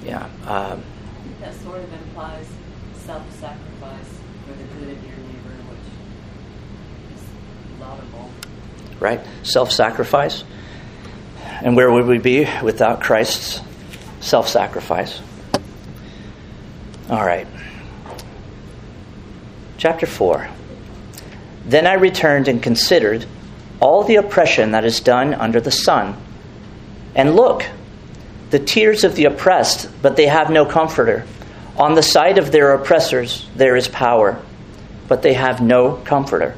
Yeah. 0.03 0.27
Um, 0.45 0.83
That 1.39 1.53
sort 1.55 1.79
of 1.79 1.93
implies 1.93 2.47
self-sacrifice 3.05 4.09
for 4.45 4.53
the 4.53 4.63
good 4.79 4.97
of 4.97 5.03
your 5.03 5.17
neighbor, 5.17 5.55
which 5.69 7.17
is 7.17 7.23
laudable. 7.79 8.29
right? 8.99 9.25
Self 9.43 9.71
sacrifice. 9.71 10.43
And 11.61 11.75
where 11.75 11.91
would 11.91 12.07
we 12.07 12.17
be 12.17 12.47
without 12.61 13.01
Christ's 13.01 13.61
self 14.19 14.47
sacrifice? 14.47 15.21
All 17.09 17.23
right. 17.23 17.47
Chapter 19.77 20.05
4. 20.05 20.49
Then 21.65 21.87
I 21.87 21.93
returned 21.93 22.47
and 22.47 22.61
considered 22.63 23.25
all 23.79 24.03
the 24.03 24.15
oppression 24.15 24.71
that 24.71 24.85
is 24.85 24.99
done 25.01 25.33
under 25.33 25.59
the 25.59 25.71
sun. 25.71 26.15
And 27.15 27.35
look, 27.35 27.65
the 28.49 28.59
tears 28.59 29.03
of 29.03 29.15
the 29.15 29.25
oppressed, 29.25 29.89
but 30.01 30.15
they 30.15 30.27
have 30.27 30.49
no 30.49 30.65
comforter. 30.65 31.25
On 31.77 31.95
the 31.95 32.03
side 32.03 32.37
of 32.37 32.51
their 32.51 32.73
oppressors 32.73 33.47
there 33.55 33.75
is 33.75 33.87
power, 33.87 34.41
but 35.07 35.21
they 35.21 35.33
have 35.33 35.61
no 35.61 35.95
comforter. 35.97 36.55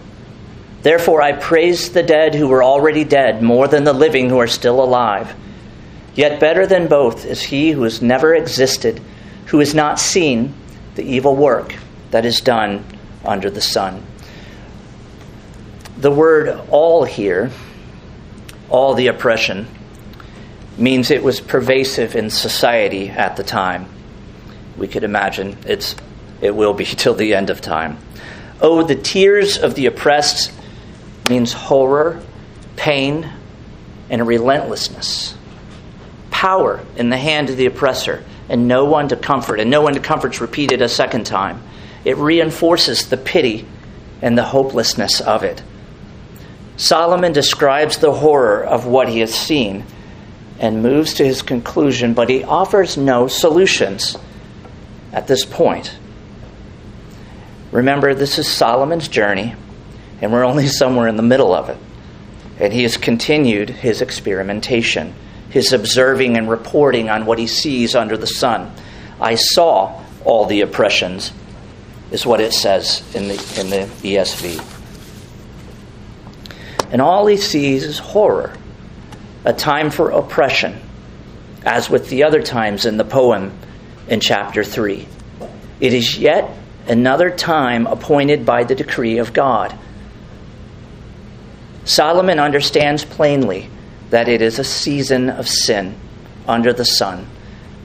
Therefore, 0.85 1.19
I 1.19 1.31
praise 1.31 1.89
the 1.89 2.03
dead 2.03 2.35
who 2.35 2.47
were 2.47 2.63
already 2.63 3.03
dead 3.03 3.41
more 3.41 3.67
than 3.67 3.85
the 3.85 3.91
living 3.91 4.29
who 4.29 4.37
are 4.37 4.45
still 4.45 4.83
alive. 4.83 5.33
Yet 6.13 6.39
better 6.39 6.67
than 6.67 6.85
both 6.85 7.25
is 7.25 7.41
he 7.41 7.71
who 7.71 7.81
has 7.81 8.03
never 8.03 8.35
existed, 8.35 9.01
who 9.47 9.57
has 9.57 9.73
not 9.73 9.99
seen 9.99 10.53
the 10.93 11.01
evil 11.01 11.35
work 11.35 11.73
that 12.11 12.23
is 12.23 12.39
done 12.39 12.85
under 13.25 13.49
the 13.49 13.61
sun. 13.61 14.05
The 15.97 16.11
word 16.11 16.55
all 16.69 17.03
here, 17.03 17.49
all 18.69 18.93
the 18.93 19.07
oppression, 19.07 19.65
means 20.77 21.09
it 21.09 21.23
was 21.23 21.41
pervasive 21.41 22.15
in 22.15 22.29
society 22.29 23.09
at 23.09 23.37
the 23.37 23.43
time. 23.43 23.87
We 24.77 24.87
could 24.87 25.03
imagine 25.03 25.57
it's, 25.65 25.95
it 26.41 26.55
will 26.55 26.75
be 26.75 26.85
till 26.85 27.15
the 27.15 27.33
end 27.33 27.49
of 27.49 27.59
time. 27.59 27.97
Oh, 28.61 28.83
the 28.83 28.93
tears 28.93 29.57
of 29.57 29.73
the 29.73 29.87
oppressed 29.87 30.51
means 31.29 31.53
horror, 31.53 32.21
pain, 32.75 33.29
and 34.09 34.27
relentlessness. 34.27 35.35
Power 36.31 36.83
in 36.95 37.09
the 37.09 37.17
hand 37.17 37.49
of 37.49 37.57
the 37.57 37.65
oppressor, 37.65 38.23
and 38.49 38.67
no 38.67 38.85
one 38.85 39.07
to 39.07 39.15
comfort, 39.15 39.59
and 39.59 39.69
no 39.69 39.81
one 39.81 39.93
to 39.93 39.99
comfort's 39.99 40.41
repeated 40.41 40.81
a 40.81 40.89
second 40.89 41.25
time. 41.25 41.61
It 42.03 42.17
reinforces 42.17 43.09
the 43.09 43.17
pity 43.17 43.65
and 44.21 44.37
the 44.37 44.43
hopelessness 44.43 45.21
of 45.21 45.43
it. 45.43 45.63
Solomon 46.77 47.31
describes 47.31 47.97
the 47.97 48.11
horror 48.11 48.63
of 48.63 48.85
what 48.85 49.07
he 49.07 49.19
has 49.19 49.33
seen 49.33 49.85
and 50.59 50.83
moves 50.83 51.15
to 51.15 51.25
his 51.25 51.41
conclusion, 51.41 52.13
but 52.13 52.29
he 52.29 52.43
offers 52.43 52.97
no 52.97 53.27
solutions 53.27 54.17
at 55.11 55.27
this 55.27 55.45
point. 55.45 55.97
Remember, 57.71 58.13
this 58.13 58.37
is 58.37 58.47
Solomon's 58.47 59.07
journey, 59.07 59.55
and 60.21 60.31
we're 60.31 60.45
only 60.45 60.67
somewhere 60.67 61.07
in 61.07 61.15
the 61.15 61.23
middle 61.23 61.53
of 61.53 61.69
it. 61.69 61.77
And 62.59 62.71
he 62.71 62.83
has 62.83 62.97
continued 62.97 63.69
his 63.69 64.01
experimentation, 64.01 65.13
his 65.49 65.73
observing 65.73 66.37
and 66.37 66.49
reporting 66.49 67.09
on 67.09 67.25
what 67.25 67.39
he 67.39 67.47
sees 67.47 67.95
under 67.95 68.17
the 68.17 68.27
sun. 68.27 68.73
I 69.19 69.35
saw 69.35 70.01
all 70.23 70.45
the 70.45 70.61
oppressions 70.61 71.31
is 72.11 72.25
what 72.25 72.41
it 72.41 72.53
says 72.53 73.03
in 73.15 73.27
the, 73.27 73.33
in 73.59 73.69
the 73.69 73.89
ESV. 74.03 74.73
And 76.91 77.01
all 77.01 77.25
he 77.27 77.37
sees 77.37 77.83
is 77.83 77.99
horror, 77.99 78.53
a 79.43 79.53
time 79.53 79.89
for 79.89 80.11
oppression, 80.11 80.79
as 81.65 81.89
with 81.89 82.09
the 82.09 82.23
other 82.23 82.41
times 82.41 82.85
in 82.85 82.97
the 82.97 83.03
poem 83.03 83.57
in 84.07 84.19
chapter 84.19 84.63
3. 84.63 85.07
It 85.79 85.93
is 85.93 86.17
yet 86.17 86.49
another 86.87 87.29
time 87.29 87.87
appointed 87.87 88.45
by 88.45 88.63
the 88.63 88.75
decree 88.75 89.17
of 89.17 89.33
God. 89.33 89.77
Solomon 91.85 92.39
understands 92.39 93.05
plainly 93.05 93.69
that 94.09 94.27
it 94.27 94.41
is 94.41 94.59
a 94.59 94.63
season 94.63 95.29
of 95.29 95.47
sin 95.47 95.95
under 96.47 96.73
the 96.73 96.85
sun, 96.85 97.27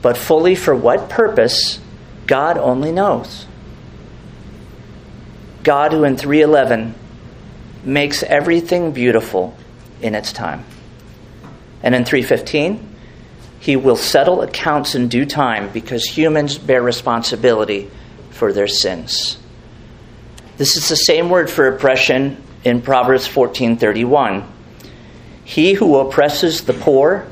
but 0.03 0.17
fully 0.17 0.55
for 0.55 0.75
what 0.75 1.11
purpose, 1.11 1.79
God 2.27 2.57
only 2.57 2.93
knows. 2.93 3.47
God, 5.63 5.93
who 5.93 6.05
in 6.05 6.17
311 6.17 6.95
makes 7.85 8.23
everything 8.23 8.93
beautiful 8.93 9.57
in 10.01 10.15
its 10.15 10.33
time. 10.33 10.65
And 11.83 11.95
in 11.95 12.05
315, 12.05 12.89
he 13.61 13.77
will 13.77 13.97
settle 13.97 14.41
accounts 14.41 14.95
in 14.95 15.09
due 15.09 15.27
time 15.27 15.71
because 15.71 16.05
humans 16.05 16.57
bear 16.57 16.83
responsibility 16.83 17.91
for 18.31 18.55
their 18.55 18.69
sins. 18.69 19.37
This 20.57 20.77
is 20.77 20.89
the 20.89 20.97
same 20.97 21.29
word 21.29 21.51
for 21.51 21.69
oppression 21.69 22.43
in 22.65 22.83
Proverbs 22.83 23.27
14:31. 23.27 24.45
He 25.45 25.75
who 25.75 25.97
oppresses 25.97 26.63
the 26.63 26.73
poor 26.73 27.27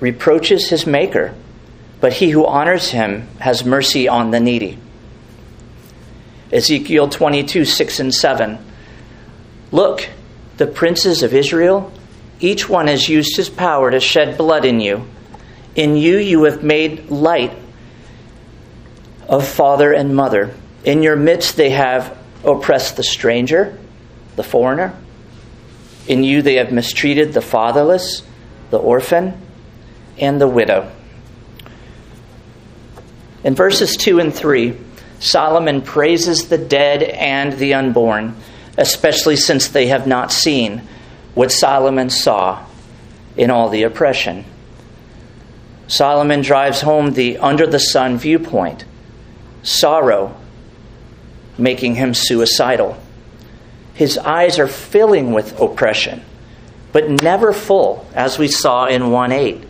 reproaches 0.00 0.68
his 0.68 0.86
maker, 0.86 1.34
but 2.00 2.14
he 2.14 2.30
who 2.30 2.46
honors 2.46 2.90
him 2.90 3.28
has 3.38 3.64
mercy 3.64 4.08
on 4.08 4.30
the 4.30 4.40
needy. 4.40 4.78
Ezekiel 6.52 7.08
22, 7.08 7.64
6 7.64 8.00
and 8.00 8.14
7. 8.14 8.58
Look, 9.72 10.08
the 10.56 10.66
princes 10.66 11.22
of 11.22 11.34
Israel, 11.34 11.92
each 12.38 12.68
one 12.68 12.86
has 12.86 13.08
used 13.08 13.36
his 13.36 13.48
power 13.48 13.90
to 13.90 13.98
shed 13.98 14.38
blood 14.38 14.64
in 14.64 14.80
you. 14.80 15.04
In 15.74 15.96
you, 15.96 16.18
you 16.18 16.44
have 16.44 16.62
made 16.62 17.10
light 17.10 17.52
of 19.28 19.46
father 19.46 19.92
and 19.92 20.14
mother. 20.14 20.54
In 20.84 21.02
your 21.02 21.16
midst, 21.16 21.56
they 21.56 21.70
have 21.70 22.16
oppressed 22.44 22.96
the 22.96 23.02
stranger, 23.02 23.76
the 24.36 24.42
foreigner. 24.42 24.94
In 26.06 26.22
you, 26.24 26.42
they 26.42 26.56
have 26.56 26.72
mistreated 26.72 27.32
the 27.32 27.40
fatherless, 27.40 28.22
the 28.70 28.78
orphan, 28.78 29.40
and 30.18 30.40
the 30.40 30.48
widow. 30.48 30.90
In 33.42 33.54
verses 33.54 33.96
2 33.96 34.20
and 34.20 34.34
3, 34.34 34.76
Solomon 35.20 35.82
praises 35.82 36.48
the 36.48 36.58
dead 36.58 37.02
and 37.02 37.52
the 37.54 37.74
unborn, 37.74 38.36
especially 38.76 39.36
since 39.36 39.68
they 39.68 39.86
have 39.86 40.06
not 40.06 40.32
seen 40.32 40.82
what 41.34 41.50
Solomon 41.50 42.10
saw 42.10 42.64
in 43.36 43.50
all 43.50 43.68
the 43.68 43.82
oppression. 43.82 44.44
Solomon 45.86 46.40
drives 46.42 46.80
home 46.80 47.12
the 47.12 47.38
under 47.38 47.66
the 47.66 47.78
sun 47.78 48.18
viewpoint 48.18 48.84
sorrow, 49.62 50.36
making 51.56 51.94
him 51.94 52.14
suicidal. 52.14 52.96
His 53.94 54.18
eyes 54.18 54.58
are 54.58 54.68
filling 54.68 55.32
with 55.32 55.58
oppression, 55.60 56.22
but 56.92 57.08
never 57.08 57.52
full, 57.52 58.06
as 58.14 58.38
we 58.38 58.48
saw 58.48 58.86
in 58.86 59.10
1 59.10 59.32
8, 59.32 59.64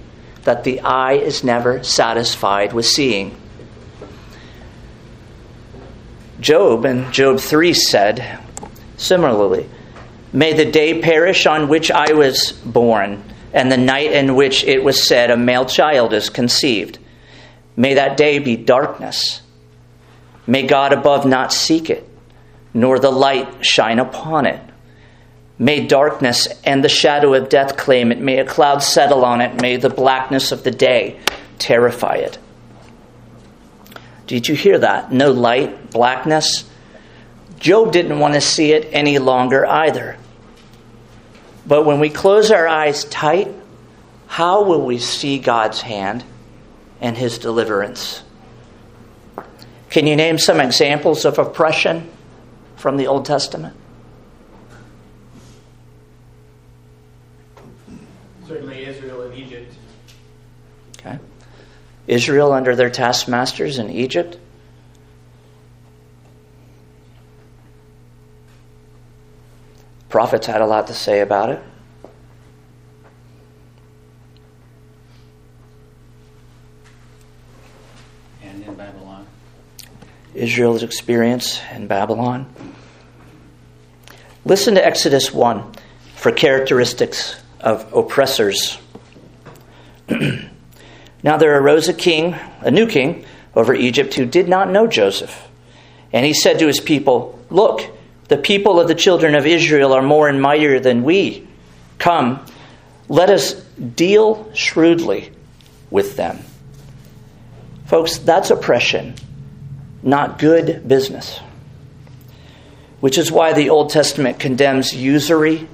that 0.44 0.64
the 0.64 0.80
eye 0.80 1.14
is 1.14 1.44
never 1.44 1.82
satisfied 1.84 2.72
with 2.72 2.86
seeing. 2.86 3.36
Job 6.40 6.84
in 6.84 7.10
Job 7.12 7.38
3 7.38 7.72
said, 7.72 8.40
similarly, 8.96 9.68
May 10.32 10.52
the 10.52 10.70
day 10.70 11.00
perish 11.00 11.46
on 11.46 11.68
which 11.68 11.90
I 11.90 12.12
was 12.12 12.52
born, 12.52 13.22
and 13.52 13.70
the 13.70 13.76
night 13.76 14.12
in 14.12 14.34
which 14.34 14.64
it 14.64 14.82
was 14.82 15.06
said, 15.06 15.30
A 15.30 15.36
male 15.36 15.64
child 15.64 16.12
is 16.12 16.28
conceived. 16.28 16.98
May 17.76 17.94
that 17.94 18.16
day 18.16 18.40
be 18.40 18.56
darkness. 18.56 19.42
May 20.46 20.66
God 20.66 20.92
above 20.92 21.24
not 21.24 21.52
seek 21.52 21.88
it, 21.88 22.06
nor 22.74 22.98
the 22.98 23.10
light 23.10 23.64
shine 23.64 24.00
upon 24.00 24.46
it. 24.46 24.60
May 25.58 25.86
darkness 25.86 26.48
and 26.64 26.82
the 26.82 26.88
shadow 26.88 27.32
of 27.34 27.48
death 27.48 27.76
claim 27.76 28.10
it. 28.10 28.18
May 28.18 28.38
a 28.38 28.44
cloud 28.44 28.82
settle 28.82 29.24
on 29.24 29.40
it. 29.40 29.60
May 29.60 29.76
the 29.76 29.88
blackness 29.88 30.50
of 30.50 30.64
the 30.64 30.72
day 30.72 31.20
terrify 31.58 32.16
it. 32.16 32.38
Did 34.26 34.48
you 34.48 34.56
hear 34.56 34.78
that? 34.78 35.12
No 35.12 35.30
light, 35.30 35.92
blackness. 35.92 36.68
Job 37.60 37.92
didn't 37.92 38.18
want 38.18 38.34
to 38.34 38.40
see 38.40 38.72
it 38.72 38.88
any 38.92 39.18
longer 39.18 39.64
either. 39.64 40.16
But 41.66 41.86
when 41.86 42.00
we 42.00 42.10
close 42.10 42.50
our 42.50 42.66
eyes 42.66 43.04
tight, 43.04 43.48
how 44.26 44.64
will 44.64 44.84
we 44.84 44.98
see 44.98 45.38
God's 45.38 45.80
hand 45.80 46.24
and 47.00 47.16
his 47.16 47.38
deliverance? 47.38 48.22
Can 49.90 50.06
you 50.06 50.16
name 50.16 50.38
some 50.38 50.60
examples 50.60 51.24
of 51.24 51.38
oppression 51.38 52.10
from 52.76 52.96
the 52.96 53.06
Old 53.06 53.24
Testament? 53.24 53.76
Certainly 58.46 58.84
Israel 58.86 59.22
and 59.22 59.34
Egypt. 59.34 59.74
Okay. 60.98 61.18
Israel 62.06 62.52
under 62.52 62.76
their 62.76 62.90
taskmasters 62.90 63.78
in 63.78 63.90
Egypt. 63.90 64.38
Prophets 70.08 70.46
had 70.46 70.60
a 70.60 70.66
lot 70.66 70.86
to 70.88 70.94
say 70.94 71.20
about 71.20 71.50
it. 71.50 71.62
Israel's 80.34 80.82
experience 80.82 81.60
in 81.72 81.86
Babylon. 81.86 82.52
Listen 84.44 84.74
to 84.74 84.84
Exodus 84.84 85.32
1 85.32 85.72
for 86.16 86.32
characteristics 86.32 87.40
of 87.60 87.92
oppressors. 87.94 88.78
now 91.22 91.36
there 91.36 91.58
arose 91.60 91.88
a 91.88 91.94
king, 91.94 92.34
a 92.60 92.70
new 92.70 92.86
king, 92.86 93.24
over 93.54 93.74
Egypt 93.74 94.14
who 94.14 94.26
did 94.26 94.48
not 94.48 94.70
know 94.70 94.86
Joseph. 94.86 95.48
And 96.12 96.26
he 96.26 96.34
said 96.34 96.58
to 96.58 96.66
his 96.66 96.80
people, 96.80 97.38
Look, 97.50 97.90
the 98.28 98.36
people 98.36 98.80
of 98.80 98.88
the 98.88 98.94
children 98.94 99.34
of 99.34 99.46
Israel 99.46 99.92
are 99.92 100.02
more 100.02 100.28
and 100.28 100.40
mightier 100.40 100.80
than 100.80 101.04
we. 101.04 101.46
Come, 101.98 102.44
let 103.08 103.30
us 103.30 103.54
deal 103.54 104.50
shrewdly 104.54 105.32
with 105.90 106.16
them. 106.16 106.38
Folks, 107.86 108.18
that's 108.18 108.50
oppression, 108.50 109.14
not 110.04 110.38
good 110.38 110.86
business. 110.86 111.40
Which 113.00 113.18
is 113.18 113.32
why 113.32 113.54
the 113.54 113.70
Old 113.70 113.90
Testament 113.90 114.38
condemns 114.38 114.94
usury, 114.94 115.68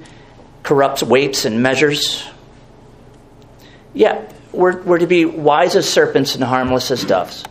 corrupts 0.63 1.03
weights 1.03 1.45
and 1.45 1.61
measures. 1.61 2.27
Yeah, 3.93 4.25
we're, 4.51 4.81
we're 4.81 4.99
to 4.99 5.07
be 5.07 5.25
wise 5.25 5.75
as 5.75 5.87
serpents 5.87 6.35
and 6.35 6.43
harmless 6.43 6.91
as 6.91 7.03
doves 7.03 7.43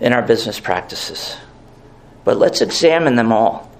in 0.00 0.12
our 0.12 0.22
business 0.22 0.58
practices. 0.58 1.36
But 2.24 2.38
let's 2.38 2.62
examine 2.62 3.14
them 3.14 3.32
all. 3.32 3.70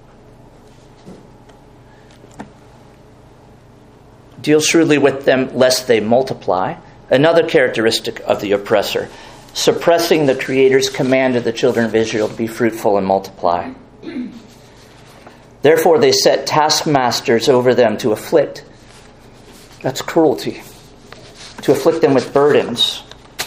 Deal 4.41 4.61
shrewdly 4.61 4.99
with 4.99 5.25
them 5.25 5.55
lest 5.55 5.87
they 5.87 5.99
multiply. 5.99 6.75
Another 7.09 7.47
characteristic 7.47 8.19
of 8.21 8.41
the 8.41 8.51
oppressor, 8.51 9.09
suppressing 9.55 10.25
the 10.25 10.35
Creator's 10.35 10.89
command 10.89 11.33
to 11.33 11.39
the 11.39 11.53
children 11.53 11.85
of 11.85 11.95
Israel 11.95 12.27
to 12.27 12.35
be 12.35 12.45
fruitful 12.45 12.97
and 12.97 13.07
multiply. 13.07 13.73
Therefore, 15.61 15.97
they 15.97 16.11
set 16.11 16.45
taskmasters 16.45 17.47
over 17.47 17.73
them 17.73 17.97
to 17.99 18.11
afflict. 18.11 18.65
That's 19.81 20.01
cruelty. 20.01 20.61
To 21.63 21.71
afflict 21.71 22.01
them 22.01 22.13
with 22.13 22.33
burdens. 22.33 23.01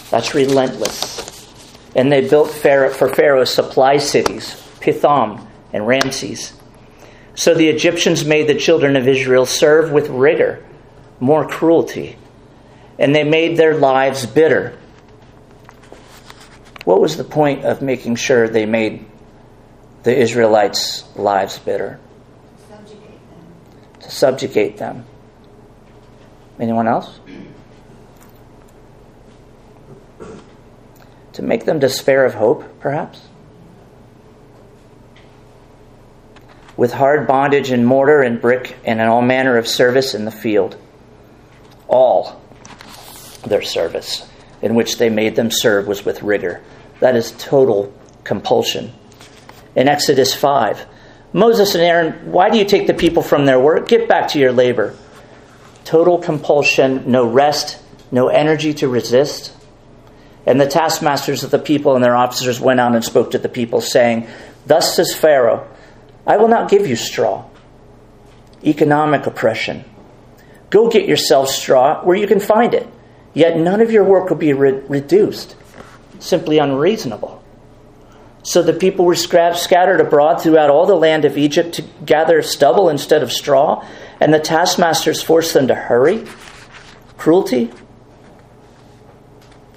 That's 0.09 0.33
relentless. 0.33 1.47
And 1.95 2.11
they 2.11 2.27
built 2.27 2.49
for 2.49 3.13
Pharaoh 3.13 3.45
supply 3.45 3.97
cities, 3.97 4.55
Pithom 4.81 5.47
and 5.71 5.85
Ramses. 5.85 6.53
So 7.35 7.53
the 7.53 7.69
Egyptians 7.69 8.25
made 8.25 8.49
the 8.49 8.55
children 8.55 8.95
of 8.95 9.07
Israel 9.07 9.45
serve 9.45 9.91
with 9.91 10.09
rigor, 10.09 10.65
more 11.19 11.47
cruelty, 11.47 12.17
and 12.97 13.13
they 13.15 13.23
made 13.23 13.57
their 13.57 13.77
lives 13.77 14.25
bitter. 14.25 14.77
What 16.89 17.01
was 17.01 17.17
the 17.17 17.23
point 17.23 17.65
of 17.65 17.83
making 17.83 18.15
sure 18.15 18.47
they 18.47 18.65
made 18.65 19.05
the 20.01 20.17
Israelites' 20.17 21.03
lives 21.15 21.59
bitter? 21.59 21.99
Subjugate 22.67 23.29
them. 23.29 23.99
To 23.99 24.09
subjugate 24.09 24.77
them. 24.77 25.05
Anyone 26.59 26.87
else? 26.87 27.19
To 31.33 31.43
make 31.43 31.65
them 31.65 31.77
despair 31.77 32.25
of 32.25 32.33
hope, 32.33 32.63
perhaps? 32.79 33.21
with 36.75 36.93
hard 36.93 37.27
bondage 37.27 37.69
and 37.69 37.85
mortar 37.85 38.23
and 38.23 38.41
brick 38.41 38.75
and 38.83 38.99
in 38.99 39.07
all 39.07 39.21
manner 39.21 39.57
of 39.57 39.67
service 39.67 40.15
in 40.15 40.25
the 40.25 40.31
field. 40.31 40.75
All 41.87 42.41
their 43.45 43.61
service 43.61 44.27
in 44.61 44.75
which 44.75 44.97
they 44.97 45.09
made 45.09 45.35
them 45.35 45.51
serve 45.51 45.87
was 45.87 46.03
with 46.03 46.23
rigor. 46.23 46.63
That 46.99 47.15
is 47.15 47.31
total 47.37 47.93
compulsion. 48.23 48.91
In 49.75 49.87
Exodus 49.87 50.33
5, 50.33 50.85
Moses 51.31 51.75
and 51.75 51.83
Aaron, 51.83 52.31
why 52.31 52.49
do 52.49 52.57
you 52.57 52.65
take 52.65 52.87
the 52.87 52.93
people 52.93 53.21
from 53.21 53.45
their 53.45 53.59
work? 53.59 53.87
Get 53.87 54.09
back 54.09 54.29
to 54.29 54.39
your 54.39 54.51
labor. 54.51 54.95
Total 55.85 56.17
compulsion, 56.17 57.11
no 57.11 57.25
rest, 57.25 57.81
no 58.11 58.27
energy 58.27 58.73
to 58.75 58.87
resist. 58.87 59.55
And 60.45 60.59
the 60.59 60.67
taskmasters 60.67 61.43
of 61.43 61.51
the 61.51 61.59
people 61.59 61.95
and 61.95 62.03
their 62.03 62.15
officers 62.15 62.59
went 62.59 62.79
out 62.79 62.95
and 62.95 63.03
spoke 63.03 63.31
to 63.31 63.37
the 63.37 63.49
people, 63.49 63.81
saying, 63.81 64.27
Thus 64.65 64.95
says 64.95 65.13
Pharaoh, 65.13 65.67
I 66.25 66.37
will 66.37 66.47
not 66.47 66.69
give 66.69 66.87
you 66.87 66.95
straw. 66.95 67.45
Economic 68.65 69.25
oppression. 69.25 69.85
Go 70.69 70.89
get 70.89 71.07
yourself 71.07 71.49
straw 71.49 72.03
where 72.03 72.17
you 72.17 72.27
can 72.27 72.39
find 72.39 72.73
it, 72.73 72.87
yet 73.33 73.57
none 73.57 73.81
of 73.81 73.91
your 73.91 74.03
work 74.03 74.29
will 74.29 74.37
be 74.37 74.53
re- 74.53 74.81
reduced. 74.87 75.55
Simply 76.19 76.57
unreasonable. 76.57 77.43
So 78.43 78.61
the 78.63 78.73
people 78.73 79.05
were 79.05 79.15
scattered 79.15 79.99
abroad 79.99 80.41
throughout 80.41 80.69
all 80.69 80.85
the 80.85 80.95
land 80.95 81.25
of 81.25 81.37
Egypt 81.37 81.75
to 81.75 81.81
gather 82.05 82.41
stubble 82.41 82.89
instead 82.89 83.21
of 83.21 83.31
straw, 83.31 83.85
and 84.19 84.33
the 84.33 84.39
taskmasters 84.39 85.21
forced 85.21 85.53
them 85.53 85.67
to 85.67 85.75
hurry. 85.75 86.25
Cruelty? 87.17 87.69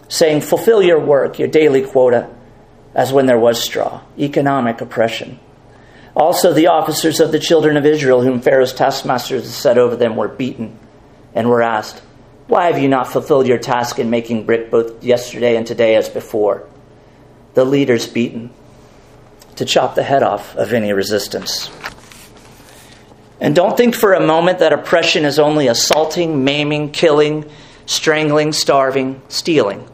Saying, 0.09 0.43
fulfill 0.43 0.83
your 0.83 1.01
work, 1.01 1.39
your 1.39 1.49
daily 1.49 1.83
quota, 1.83 2.29
as 2.95 3.13
when 3.13 3.27
there 3.27 3.39
was 3.39 3.61
straw. 3.61 4.03
Economic 4.19 4.81
oppression. 4.81 5.41
Also, 6.15 6.53
the 6.53 6.67
officers 6.69 7.21
of 7.21 7.33
the 7.33 7.39
children 7.39 7.77
of 7.77 7.87
Israel, 7.87 8.23
whom 8.23 8.41
Pharaoh's 8.41 8.75
taskmasters 8.75 9.53
set 9.53 9.79
over 9.79 9.97
them, 9.97 10.15
were 10.15 10.29
beaten 10.29 10.79
and 11.35 11.49
were 11.49 11.63
asked, 11.63 12.03
Why 12.47 12.67
have 12.67 12.79
you 12.79 12.89
not 12.89 13.09
fulfilled 13.09 13.47
your 13.47 13.59
task 13.59 13.99
in 13.99 14.11
making 14.11 14.47
brick 14.47 14.71
both 14.71 15.03
yesterday 15.03 15.57
and 15.57 15.67
today 15.67 15.97
as 15.97 16.09
before? 16.09 16.67
the 17.55 17.65
leaders 17.65 18.07
beaten, 18.07 18.51
to 19.57 19.65
chop 19.65 19.95
the 19.95 20.03
head 20.03 20.23
off 20.23 20.57
of 20.57 20.73
any 20.73 20.93
resistance. 20.93 21.71
And 23.41 23.55
don't 23.55 23.77
think 23.77 23.95
for 23.95 24.15
a 24.15 24.25
moment 24.25 24.61
that 24.61 24.73
oppression 24.73 25.25
is 25.25 25.39
only 25.39 25.67
assaulting, 25.67 26.45
maiming, 26.45 26.93
killing, 26.93 27.51
strangling, 27.87 28.53
starving, 28.53 29.21
stealing. 29.29 29.87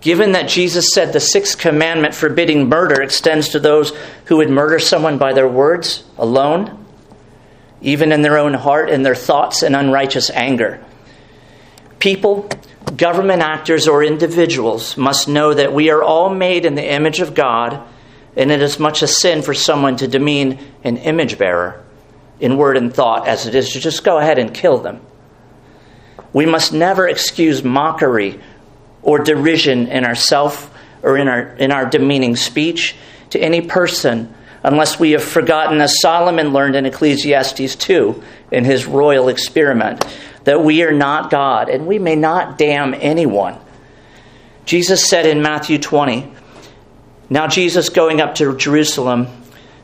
Given 0.00 0.32
that 0.32 0.48
Jesus 0.48 0.92
said 0.94 1.12
the 1.12 1.20
sixth 1.20 1.58
commandment 1.58 2.14
forbidding 2.14 2.68
murder 2.68 3.02
extends 3.02 3.48
to 3.50 3.58
those 3.58 3.92
who 4.26 4.36
would 4.36 4.50
murder 4.50 4.78
someone 4.78 5.18
by 5.18 5.32
their 5.32 5.48
words 5.48 6.04
alone, 6.16 6.84
even 7.80 8.12
in 8.12 8.22
their 8.22 8.38
own 8.38 8.54
heart, 8.54 8.88
in 8.88 9.02
their 9.02 9.14
thoughts 9.14 9.62
and 9.62 9.74
unrighteous 9.74 10.30
anger. 10.30 10.82
People 11.98 12.48
government 12.96 13.42
actors 13.42 13.88
or 13.88 14.04
individuals 14.04 14.96
must 14.96 15.28
know 15.28 15.52
that 15.52 15.72
we 15.72 15.90
are 15.90 16.02
all 16.02 16.30
made 16.30 16.64
in 16.64 16.74
the 16.74 16.92
image 16.92 17.20
of 17.20 17.34
God, 17.34 17.82
and 18.36 18.50
it 18.50 18.62
is 18.62 18.78
much 18.78 19.02
a 19.02 19.08
sin 19.08 19.42
for 19.42 19.54
someone 19.54 19.96
to 19.96 20.08
demean 20.08 20.58
an 20.84 20.96
image 20.98 21.38
bearer 21.38 21.82
in 22.38 22.56
word 22.56 22.76
and 22.76 22.92
thought 22.92 23.26
as 23.26 23.46
it 23.46 23.54
is 23.54 23.72
to 23.72 23.80
just 23.80 24.04
go 24.04 24.18
ahead 24.18 24.38
and 24.38 24.54
kill 24.54 24.78
them. 24.78 25.00
We 26.32 26.46
must 26.46 26.72
never 26.72 27.08
excuse 27.08 27.64
mockery 27.64 28.40
or 29.02 29.20
derision 29.20 29.86
in 29.88 30.04
ourself 30.04 30.72
or 31.02 31.16
in 31.16 31.28
our, 31.28 31.40
in 31.56 31.72
our 31.72 31.86
demeaning 31.86 32.36
speech 32.36 32.94
to 33.30 33.38
any 33.38 33.62
person 33.62 34.34
unless 34.62 34.98
we 34.98 35.12
have 35.12 35.22
forgotten, 35.22 35.80
as 35.80 36.00
Solomon 36.00 36.52
learned 36.52 36.74
in 36.74 36.86
Ecclesiastes 36.86 37.76
2 37.76 38.22
in 38.50 38.64
his 38.64 38.84
royal 38.84 39.28
experiment, 39.28 40.04
that 40.46 40.62
we 40.62 40.84
are 40.84 40.92
not 40.92 41.28
God 41.28 41.68
and 41.68 41.86
we 41.88 41.98
may 41.98 42.14
not 42.14 42.56
damn 42.56 42.94
anyone. 42.94 43.58
Jesus 44.64 45.08
said 45.08 45.26
in 45.26 45.42
Matthew 45.42 45.78
20, 45.78 46.32
now 47.28 47.48
Jesus 47.48 47.88
going 47.88 48.20
up 48.20 48.36
to 48.36 48.56
Jerusalem, 48.56 49.26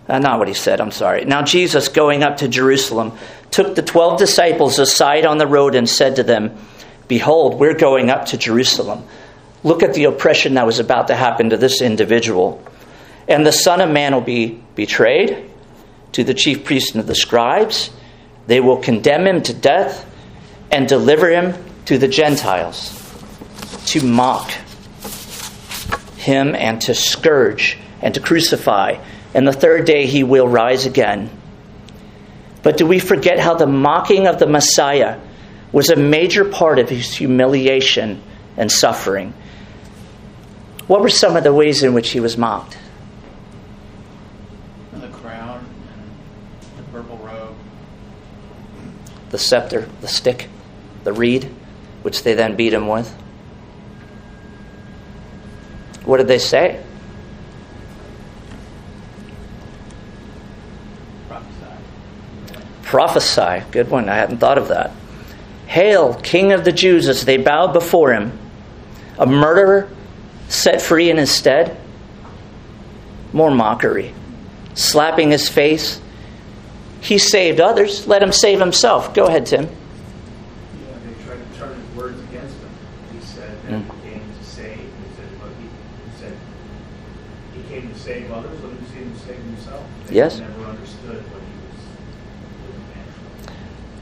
uh, 0.09 0.21
not 0.21 0.39
what 0.39 0.47
he 0.47 0.55
said, 0.55 0.81
I'm 0.81 0.93
sorry. 0.93 1.25
Now 1.25 1.43
Jesus 1.43 1.89
going 1.89 2.23
up 2.23 2.39
to 2.39 2.49
Jerusalem 2.49 3.13
took 3.51 3.75
the 3.75 3.83
12 3.83 4.21
disciples 4.21 4.79
aside 4.79 5.27
on 5.27 5.39
the 5.39 5.49
road 5.49 5.75
and 5.75 5.89
said 5.89 6.17
to 6.17 6.23
them, 6.23 6.57
Behold, 7.09 7.59
we're 7.59 7.75
going 7.75 8.09
up 8.09 8.27
to 8.27 8.39
Jerusalem. 8.39 9.05
Look 9.65 9.83
at 9.83 9.95
the 9.95 10.05
oppression 10.05 10.55
that 10.55 10.65
was 10.65 10.79
about 10.79 11.09
to 11.09 11.17
happen 11.17 11.51
to 11.51 11.57
this 11.57 11.83
individual. 11.83 12.65
And 13.27 13.45
the 13.45 13.53
Son 13.53 13.81
of 13.81 13.91
Man 13.91 14.15
will 14.15 14.21
be 14.21 14.63
betrayed 14.77 15.51
to 16.13 16.23
the 16.23 16.35
chief 16.35 16.65
priests 16.65 16.95
and 16.95 17.05
the 17.05 17.17
scribes. 17.17 17.91
They 18.47 18.61
will 18.61 18.77
condemn 18.77 19.27
him 19.27 19.43
to 19.43 19.55
death 19.55 20.09
and 20.73 20.89
deliver 20.89 21.29
him 21.29 21.55
to 21.85 21.99
the 21.99 22.09
Gentiles 22.09 22.99
to 23.87 24.03
mock 24.05 24.51
him 26.17 26.55
and 26.55 26.81
to 26.81 26.95
scourge 26.95 27.77
and 28.01 28.15
to 28.15 28.21
crucify. 28.21 28.97
And 29.35 29.47
the 29.47 29.53
third 29.53 29.85
day 29.85 30.07
he 30.07 30.25
will 30.25 30.49
rise 30.49 30.87
again. 30.87 31.31
But 32.63 32.79
do 32.79 32.87
we 32.87 32.99
forget 32.99 33.39
how 33.39 33.55
the 33.55 33.67
mocking 33.67 34.27
of 34.27 34.39
the 34.39 34.47
Messiah 34.47 35.21
was 35.73 35.91
a 35.91 35.97
major 35.97 36.45
part 36.45 36.79
of 36.79 36.89
his 36.89 37.13
humiliation 37.15 38.23
and 38.57 38.71
suffering? 38.71 39.35
What 40.87 41.01
were 41.01 41.11
some 41.11 41.37
of 41.37 41.45
the 41.45 41.53
ways 41.53 41.83
in 41.83 41.93
which 41.93 42.11
he 42.11 42.21
was 42.21 42.37
mocked? 42.37 42.79
The 44.93 45.09
crown 45.09 45.67
and 45.95 46.79
the 46.79 46.91
purple 46.91 47.19
robe. 47.19 47.57
The 49.31 49.39
scepter, 49.39 49.89
the 50.01 50.09
stick 50.09 50.49
the 51.05 51.13
reed, 51.13 51.45
which 52.03 52.23
they 52.23 52.35
then 52.35 52.57
beat 52.57 52.73
him 52.73 52.89
with. 52.89 53.13
What 56.05 56.17
did 56.17 56.29
they 56.29 56.39
say? 56.39 56.83
Prophesy. 61.29 61.67
Prophesy. 62.83 63.63
Good 63.71 63.91
one. 63.91 64.09
I 64.09 64.17
hadn't 64.17 64.39
thought 64.39 64.59
of 64.59 64.69
that. 64.69 64.91
Hail, 65.67 66.15
King 66.15 66.53
of 66.53 66.65
the 66.65 66.73
Jews, 66.73 67.09
as 67.09 67.25
they 67.25 67.37
bowed 67.37 67.73
before 67.73 68.13
him. 68.13 68.39
A 69.19 69.27
murderer 69.27 69.89
set 70.49 70.83
free 70.83 71.09
in 71.09 71.17
his 71.17 71.31
stead? 71.31 71.77
More 73.33 73.51
mockery. 73.51 74.13
Slapping 74.75 75.31
his 75.31 75.49
face. 75.49 76.01
He 77.01 77.19
saved 77.19 77.61
others. 77.61 78.07
Let 78.07 78.23
him 78.23 78.33
save 78.33 78.61
himself. 78.61 79.15
Go 79.15 79.27
ahead, 79.27 79.47
Tim. 79.47 79.69
save 88.03 88.31
others, 88.33 88.61
let 88.63 88.73
him 88.73 88.87
see 88.87 88.99
him 88.99 89.17
save 89.17 89.37
himself. 89.37 89.87
They 90.01 90.02
yes. 90.13 90.41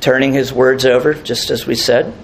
Turning 0.00 0.32
his 0.32 0.52
words 0.52 0.86
over, 0.86 1.14
just 1.14 1.50
as 1.50 1.66
we 1.66 1.74
said. 1.74 2.14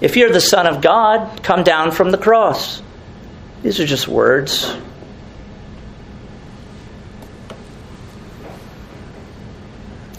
If 0.00 0.16
you're 0.16 0.30
the 0.30 0.40
Son 0.40 0.66
of 0.66 0.80
God, 0.80 1.42
come 1.42 1.62
down 1.62 1.90
from 1.90 2.10
the 2.10 2.18
cross. 2.18 2.82
These 3.62 3.80
are 3.80 3.86
just 3.86 4.08
words. 4.08 4.74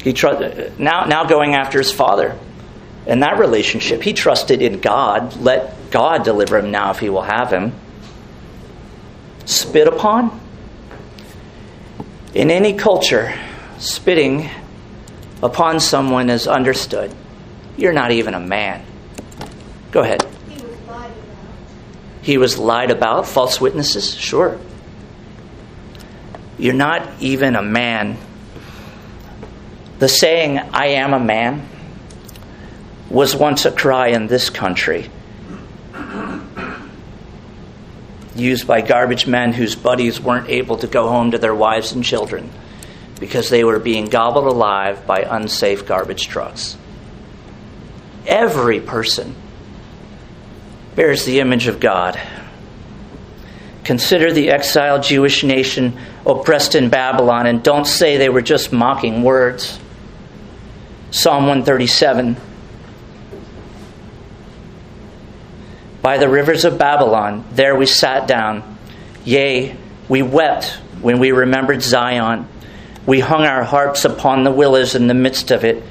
He 0.03 0.13
tr- 0.13 0.71
now, 0.77 1.05
now 1.05 1.25
going 1.25 1.55
after 1.55 1.77
his 1.77 1.91
father. 1.91 2.37
In 3.07 3.21
that 3.21 3.39
relationship, 3.39 4.03
he 4.03 4.13
trusted 4.13 4.61
in 4.61 4.79
God. 4.79 5.37
Let 5.37 5.91
God 5.91 6.23
deliver 6.23 6.57
him 6.57 6.71
now 6.71 6.91
if 6.91 6.99
he 6.99 7.09
will 7.09 7.23
have 7.23 7.51
him 7.51 7.73
spit 9.45 9.87
upon? 9.87 10.39
In 12.33 12.49
any 12.49 12.73
culture, 12.73 13.37
spitting 13.77 14.49
upon 15.43 15.81
someone 15.81 16.29
is 16.29 16.47
understood. 16.47 17.13
You're 17.75 17.91
not 17.91 18.11
even 18.11 18.33
a 18.33 18.39
man. 18.39 18.85
Go 19.91 20.01
ahead. 20.01 20.25
He 20.47 20.55
was 20.61 20.79
lied 20.87 21.11
about. 21.11 22.21
He 22.21 22.37
was 22.37 22.57
lied 22.57 22.91
about, 22.91 23.27
false 23.27 23.59
witnesses? 23.59 24.15
Sure. 24.15 24.57
You're 26.57 26.73
not 26.73 27.09
even 27.19 27.55
a 27.55 27.61
man. 27.61 28.17
The 29.99 30.07
saying, 30.07 30.57
I 30.57 30.87
am 30.87 31.13
a 31.13 31.19
man, 31.19 31.67
was 33.09 33.35
once 33.35 33.65
a 33.65 33.71
cry 33.71 34.07
in 34.09 34.27
this 34.27 34.49
country 34.49 35.09
used 38.35 38.67
by 38.67 38.81
garbage 38.81 39.27
men 39.27 39.53
whose 39.53 39.75
buddies 39.75 40.19
weren't 40.19 40.49
able 40.49 40.77
to 40.77 40.87
go 40.87 41.09
home 41.09 41.31
to 41.31 41.37
their 41.37 41.55
wives 41.55 41.91
and 41.91 42.03
children 42.03 42.49
because 43.19 43.49
they 43.49 43.63
were 43.63 43.79
being 43.79 44.05
gobbled 44.05 44.47
alive 44.47 45.05
by 45.05 45.21
unsafe 45.21 45.85
garbage 45.85 46.27
trucks. 46.27 46.77
Every 48.25 48.79
person 48.79 49.35
bears 50.95 51.25
the 51.25 51.39
image 51.39 51.67
of 51.67 51.79
God. 51.79 52.19
Consider 53.83 54.31
the 54.31 54.49
exiled 54.51 55.03
Jewish 55.03 55.43
nation 55.43 55.97
oppressed 56.25 56.75
in 56.75 56.89
Babylon, 56.89 57.47
and 57.47 57.63
don't 57.63 57.85
say 57.85 58.17
they 58.17 58.29
were 58.29 58.41
just 58.41 58.71
mocking 58.71 59.23
words. 59.23 59.79
Psalm 61.09 61.43
137. 61.43 62.37
By 66.01 66.17
the 66.17 66.29
rivers 66.29 66.65
of 66.65 66.77
Babylon, 66.77 67.45
there 67.51 67.75
we 67.75 67.85
sat 67.85 68.27
down. 68.27 68.77
Yea, 69.23 69.75
we 70.09 70.23
wept 70.23 70.65
when 71.01 71.19
we 71.19 71.31
remembered 71.31 71.83
Zion. 71.83 72.47
We 73.05 73.19
hung 73.19 73.43
our 73.43 73.63
harps 73.63 74.05
upon 74.05 74.43
the 74.43 74.51
willows 74.51 74.95
in 74.95 75.07
the 75.07 75.13
midst 75.13 75.51
of 75.51 75.63
it. 75.63 75.83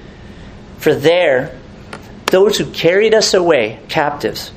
For 0.78 0.94
there, 0.94 1.56
those 2.26 2.58
who 2.58 2.70
carried 2.70 3.14
us 3.14 3.34
away 3.34 3.78
captives 3.88 4.52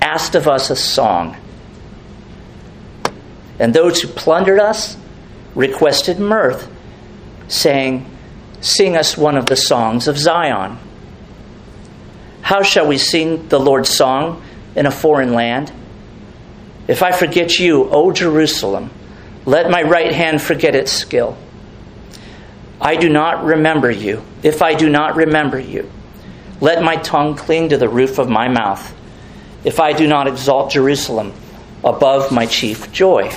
asked 0.00 0.34
of 0.34 0.46
us 0.46 0.70
a 0.70 0.76
song. 0.76 1.36
And 3.58 3.74
those 3.74 4.00
who 4.00 4.08
plundered 4.08 4.60
us 4.60 4.96
requested 5.54 6.20
mirth, 6.20 6.70
saying, 7.48 8.06
Sing 8.60 8.96
us 8.96 9.16
one 9.16 9.36
of 9.36 9.46
the 9.46 9.56
songs 9.56 10.08
of 10.08 10.18
Zion. 10.18 10.78
How 12.42 12.62
shall 12.62 12.86
we 12.86 12.98
sing 12.98 13.48
the 13.48 13.60
Lord's 13.60 13.90
song 13.90 14.42
in 14.76 14.86
a 14.86 14.90
foreign 14.90 15.32
land? 15.32 15.72
If 16.86 17.02
I 17.02 17.10
forget 17.10 17.58
you, 17.58 17.88
O 17.90 18.12
Jerusalem, 18.12 18.90
let 19.44 19.70
my 19.70 19.82
right 19.82 20.12
hand 20.12 20.40
forget 20.40 20.76
its 20.76 20.92
skill. 20.92 21.36
I 22.80 22.96
do 22.96 23.08
not 23.08 23.44
remember 23.44 23.90
you. 23.90 24.22
If 24.42 24.62
I 24.62 24.74
do 24.74 24.88
not 24.88 25.16
remember 25.16 25.58
you, 25.58 25.90
let 26.60 26.82
my 26.82 26.96
tongue 26.96 27.34
cling 27.34 27.70
to 27.70 27.78
the 27.78 27.88
roof 27.88 28.18
of 28.18 28.28
my 28.28 28.48
mouth. 28.48 28.94
If 29.64 29.80
I 29.80 29.92
do 29.92 30.06
not 30.06 30.28
exalt 30.28 30.70
Jerusalem 30.70 31.32
above 31.82 32.30
my 32.30 32.46
chief 32.46 32.92
joy. 32.92 33.32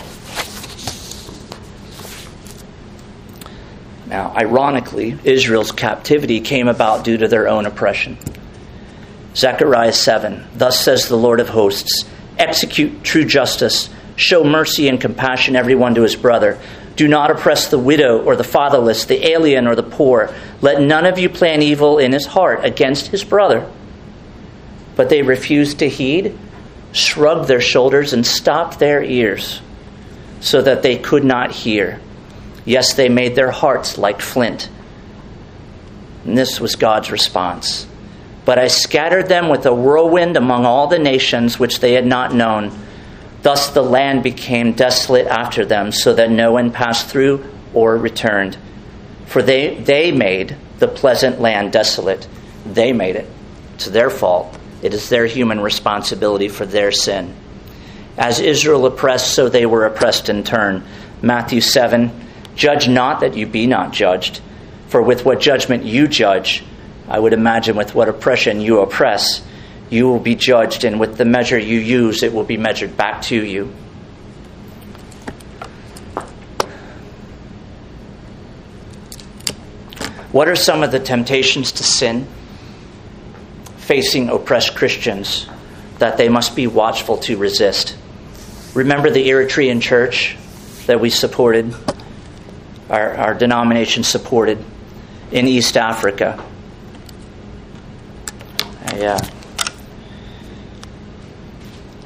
Now, 4.07 4.33
ironically, 4.35 5.17
Israel's 5.23 5.71
captivity 5.71 6.41
came 6.41 6.67
about 6.67 7.03
due 7.03 7.17
to 7.17 7.27
their 7.27 7.47
own 7.47 7.65
oppression. 7.65 8.17
Zechariah 9.39 9.93
7 9.93 10.43
Thus 10.53 10.77
says 10.83 11.07
the 11.07 11.15
Lord 11.15 11.39
of 11.39 11.47
hosts 11.47 12.03
Execute 12.37 13.03
true 13.03 13.23
justice, 13.23 13.89
show 14.17 14.43
mercy 14.43 14.89
and 14.89 14.99
compassion 14.99 15.55
everyone 15.55 15.95
to 15.95 16.01
his 16.01 16.15
brother. 16.15 16.59
Do 16.97 17.07
not 17.07 17.31
oppress 17.31 17.69
the 17.69 17.79
widow 17.79 18.21
or 18.21 18.35
the 18.35 18.43
fatherless, 18.43 19.05
the 19.05 19.29
alien 19.29 19.65
or 19.67 19.75
the 19.75 19.83
poor. 19.83 20.33
Let 20.61 20.81
none 20.81 21.05
of 21.05 21.17
you 21.17 21.29
plan 21.29 21.61
evil 21.61 21.99
in 21.99 22.11
his 22.11 22.25
heart 22.25 22.65
against 22.65 23.07
his 23.07 23.23
brother. 23.23 23.69
But 24.97 25.07
they 25.09 25.21
refused 25.21 25.79
to 25.79 25.87
heed, 25.87 26.37
shrugged 26.91 27.47
their 27.47 27.61
shoulders, 27.61 28.11
and 28.11 28.25
stopped 28.25 28.79
their 28.79 29.01
ears 29.01 29.61
so 30.41 30.61
that 30.61 30.81
they 30.81 30.97
could 30.97 31.23
not 31.23 31.51
hear. 31.51 32.01
Yes, 32.65 32.93
they 32.93 33.07
made 33.07 33.35
their 33.35 33.51
hearts 33.51 33.97
like 33.97 34.19
flint. 34.19 34.67
And 36.25 36.37
this 36.37 36.59
was 36.59 36.75
God's 36.75 37.11
response. 37.11 37.87
But 38.49 38.57
I 38.57 38.65
scattered 38.65 39.27
them 39.27 39.49
with 39.49 39.67
a 39.67 39.75
whirlwind 39.75 40.35
among 40.35 40.65
all 40.65 40.87
the 40.87 40.97
nations 40.97 41.59
which 41.59 41.81
they 41.81 41.93
had 41.93 42.07
not 42.07 42.33
known. 42.33 42.71
Thus 43.43 43.69
the 43.69 43.83
land 43.83 44.23
became 44.23 44.73
desolate 44.73 45.27
after 45.27 45.63
them, 45.65 45.91
so 45.91 46.15
that 46.15 46.31
no 46.31 46.53
one 46.53 46.71
passed 46.71 47.09
through 47.09 47.45
or 47.75 47.95
returned. 47.95 48.57
For 49.27 49.43
they, 49.43 49.75
they 49.75 50.11
made 50.11 50.55
the 50.79 50.87
pleasant 50.87 51.39
land 51.39 51.73
desolate. 51.73 52.27
They 52.65 52.91
made 52.91 53.17
it. 53.17 53.27
It's 53.75 53.85
their 53.85 54.09
fault. 54.09 54.57
It 54.81 54.95
is 54.95 55.09
their 55.09 55.27
human 55.27 55.59
responsibility 55.59 56.47
for 56.47 56.65
their 56.65 56.91
sin. 56.91 57.35
As 58.17 58.39
Israel 58.39 58.87
oppressed, 58.87 59.31
so 59.31 59.47
they 59.47 59.67
were 59.67 59.85
oppressed 59.85 60.27
in 60.27 60.43
turn. 60.43 60.83
Matthew 61.21 61.61
7 61.61 62.09
Judge 62.55 62.89
not 62.89 63.19
that 63.19 63.37
you 63.37 63.45
be 63.45 63.67
not 63.67 63.93
judged, 63.93 64.41
for 64.87 65.03
with 65.03 65.23
what 65.23 65.39
judgment 65.39 65.83
you 65.83 66.07
judge, 66.07 66.63
I 67.09 67.17
would 67.19 67.33
imagine 67.33 67.75
with 67.75 67.95
what 67.95 68.07
oppression 68.07 68.61
you 68.61 68.81
oppress, 68.81 69.41
you 69.89 70.07
will 70.07 70.19
be 70.19 70.35
judged, 70.35 70.83
and 70.83 70.99
with 70.99 71.17
the 71.17 71.25
measure 71.25 71.57
you 71.57 71.79
use, 71.79 72.21
it 72.21 72.31
will 72.31 72.43
be 72.43 72.57
measured 72.57 72.95
back 72.95 73.23
to 73.23 73.43
you. 73.43 73.73
What 80.31 80.47
are 80.47 80.55
some 80.55 80.83
of 80.83 80.91
the 80.91 80.99
temptations 80.99 81.71
to 81.73 81.83
sin 81.83 82.27
facing 83.77 84.29
oppressed 84.29 84.75
Christians 84.75 85.47
that 85.97 86.17
they 86.17 86.29
must 86.29 86.55
be 86.55 86.67
watchful 86.67 87.17
to 87.17 87.37
resist? 87.37 87.97
Remember 88.75 89.09
the 89.09 89.27
Eritrean 89.27 89.81
church 89.81 90.37
that 90.85 91.01
we 91.01 91.09
supported, 91.09 91.73
our, 92.91 93.15
our 93.15 93.33
denomination 93.33 94.03
supported 94.03 94.63
in 95.31 95.47
East 95.47 95.75
Africa. 95.75 96.45
Yeah. 98.99 99.17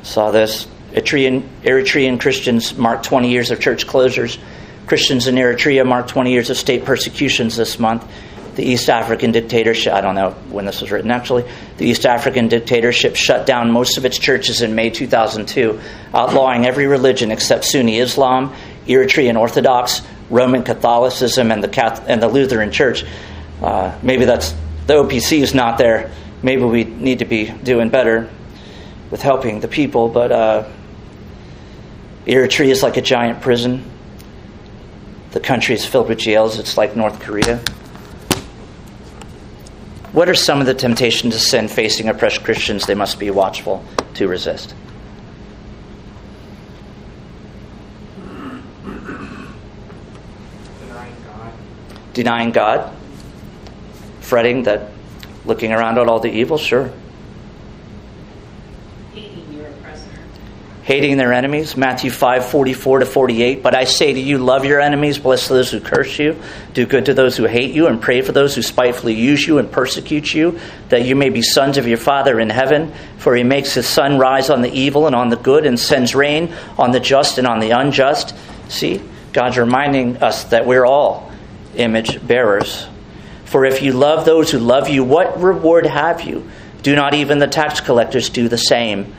Saw 0.03 0.29
this. 0.29 0.67
Eritrean, 0.91 1.41
Eritrean 1.63 2.19
Christians 2.19 2.77
mark 2.77 3.01
20 3.01 3.31
years 3.31 3.49
of 3.49 3.59
church 3.59 3.87
closures. 3.87 4.37
Christians 4.85 5.25
in 5.25 5.33
Eritrea 5.35 5.87
mark 5.87 6.07
20 6.07 6.31
years 6.31 6.51
of 6.51 6.57
state 6.57 6.85
persecutions 6.85 7.57
this 7.57 7.79
month. 7.79 8.07
The 8.55 8.63
East 8.63 8.89
African 8.89 9.31
dictatorship, 9.31 9.91
I 9.91 10.01
don't 10.01 10.13
know 10.13 10.31
when 10.51 10.65
this 10.65 10.81
was 10.81 10.91
written 10.91 11.09
actually, 11.09 11.45
the 11.77 11.87
East 11.87 12.05
African 12.05 12.47
dictatorship 12.47 13.15
shut 13.15 13.47
down 13.47 13.71
most 13.71 13.97
of 13.97 14.05
its 14.05 14.19
churches 14.19 14.61
in 14.61 14.75
May 14.75 14.91
2002, 14.91 15.81
outlawing 16.13 16.67
every 16.67 16.85
religion 16.85 17.31
except 17.31 17.65
Sunni 17.65 17.97
Islam, 17.97 18.53
Eritrean 18.85 19.39
Orthodox, 19.39 20.03
Roman 20.29 20.61
Catholicism, 20.61 21.51
and 21.51 21.63
the, 21.63 21.67
Catholic, 21.67 22.07
and 22.07 22.21
the 22.21 22.27
Lutheran 22.27 22.71
Church. 22.71 23.03
Uh, 23.63 23.97
maybe 24.03 24.25
that's 24.25 24.53
the 24.85 24.93
OPC 24.93 25.39
is 25.41 25.55
not 25.55 25.79
there 25.79 26.11
maybe 26.43 26.63
we 26.63 26.83
need 26.83 27.19
to 27.19 27.25
be 27.25 27.49
doing 27.49 27.89
better 27.89 28.29
with 29.09 29.21
helping 29.21 29.61
the 29.61 29.67
people. 29.67 30.09
But 30.09 30.31
uh, 30.31 30.69
Eritrea 32.27 32.69
is 32.69 32.83
like 32.83 32.97
a 32.97 33.01
giant 33.01 33.41
prison. 33.41 33.89
The 35.31 35.39
country 35.39 35.73
is 35.73 35.85
filled 35.85 36.09
with 36.09 36.19
jails. 36.19 36.59
It's 36.59 36.77
like 36.77 36.95
North 36.95 37.19
Korea. 37.19 37.59
What 40.11 40.29
are 40.29 40.35
some 40.35 40.59
of 40.59 40.67
the 40.67 40.75
temptations 40.75 41.33
to 41.33 41.39
sin 41.39 41.67
facing 41.67 42.07
oppressed 42.07 42.43
Christians 42.43 42.85
they 42.85 42.93
must 42.93 43.19
be 43.19 43.31
watchful 43.31 43.83
to 44.13 44.27
resist? 44.27 44.75
Denying 50.79 51.15
God. 51.25 51.53
Denying 52.13 52.51
God, 52.51 52.95
fretting 54.21 54.63
that 54.63 54.92
looking 55.45 55.71
around 55.71 55.97
at 55.97 56.07
all 56.07 56.19
the 56.19 56.31
evil, 56.31 56.57
sure. 56.57 56.91
Hating 59.13 59.53
your 59.53 59.67
oppressor. 59.67 60.09
Hating 60.83 61.17
their 61.17 61.33
enemies, 61.33 61.75
Matthew 61.75 62.11
5 62.11 62.45
44 62.45 62.99
to 62.99 63.05
48. 63.05 63.63
But 63.63 63.75
I 63.75 63.83
say 63.83 64.13
to 64.13 64.19
you, 64.19 64.37
love 64.37 64.65
your 64.65 64.79
enemies, 64.79 65.17
bless 65.17 65.47
those 65.47 65.71
who 65.71 65.79
curse 65.79 66.17
you, 66.19 66.41
do 66.73 66.85
good 66.85 67.05
to 67.05 67.13
those 67.13 67.35
who 67.37 67.45
hate 67.45 67.73
you, 67.73 67.87
and 67.87 68.01
pray 68.01 68.21
for 68.21 68.31
those 68.31 68.55
who 68.55 68.61
spitefully 68.61 69.13
use 69.13 69.45
you 69.45 69.57
and 69.57 69.71
persecute 69.71 70.33
you, 70.33 70.59
that 70.89 71.05
you 71.05 71.15
may 71.15 71.29
be 71.29 71.41
sons 71.41 71.77
of 71.77 71.87
your 71.87 71.97
Father 71.97 72.39
in 72.39 72.49
heaven. 72.49 72.93
For 73.17 73.35
he 73.35 73.43
makes 73.43 73.73
his 73.73 73.87
sun 73.87 74.17
rise 74.17 74.49
on 74.49 74.61
the 74.61 74.71
evil 74.71 75.07
and 75.07 75.15
on 75.15 75.29
the 75.29 75.37
good, 75.37 75.65
and 75.65 75.79
sends 75.79 76.15
rain 76.15 76.53
on 76.77 76.91
the 76.91 76.99
just 76.99 77.37
and 77.37 77.47
on 77.47 77.59
the 77.59 77.71
unjust. 77.71 78.35
See, 78.69 79.01
God's 79.33 79.57
reminding 79.57 80.17
us 80.17 80.45
that 80.45 80.65
we're 80.65 80.85
all 80.85 81.31
image 81.75 82.25
bearers. 82.25 82.87
For 83.53 83.65
if 83.65 83.83
you 83.83 83.93
love 83.93 84.25
those 84.25 84.49
who 84.49 84.57
love 84.57 84.89
you, 84.89 85.03
what 85.03 85.39
reward 85.39 85.85
have 85.85 86.21
you? 86.21 86.49
Do 86.81 86.95
not 86.95 87.13
even 87.13 87.37
the 87.37 87.45
tax 87.45 87.81
collectors 87.81 88.29
do 88.29 88.47
the 88.47 88.57
same? 88.57 89.13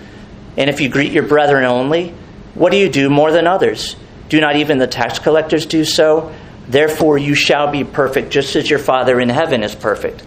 And 0.57 0.69
if 0.69 0.81
you 0.81 0.89
greet 0.89 1.13
your 1.13 1.23
brethren 1.23 1.65
only, 1.65 2.09
what 2.55 2.73
do 2.73 2.77
you 2.77 2.89
do 2.89 3.09
more 3.09 3.31
than 3.31 3.47
others? 3.47 3.95
Do 4.29 4.41
not 4.41 4.57
even 4.57 4.79
the 4.79 4.89
tax 4.89 5.21
collectors 5.21 5.67
do 5.67 5.85
so? 5.85 6.35
Therefore, 6.67 7.17
you 7.17 7.37
shall 7.37 7.71
be 7.71 7.85
perfect, 7.85 8.31
just 8.31 8.57
as 8.57 8.69
your 8.69 8.81
Father 8.81 9.21
in 9.21 9.29
heaven 9.29 9.63
is 9.63 9.77
perfect. 9.77 10.25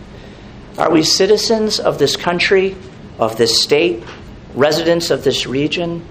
Are 0.77 0.89
we 0.89 1.03
citizens 1.03 1.77
of 1.77 1.99
this 1.99 2.15
country, 2.15 2.77
of 3.19 3.35
this 3.35 3.61
state, 3.61 4.05
residents 4.53 5.11
of 5.11 5.25
this 5.25 5.45
region, 5.47 6.07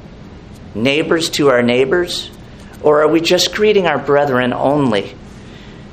neighbors 0.75 1.31
to 1.31 1.49
our 1.49 1.63
neighbors? 1.63 2.31
Or 2.83 3.01
are 3.01 3.09
we 3.09 3.23
just 3.23 3.55
greeting 3.55 3.87
our 3.87 3.99
brethren 3.99 4.53
only? 4.53 5.15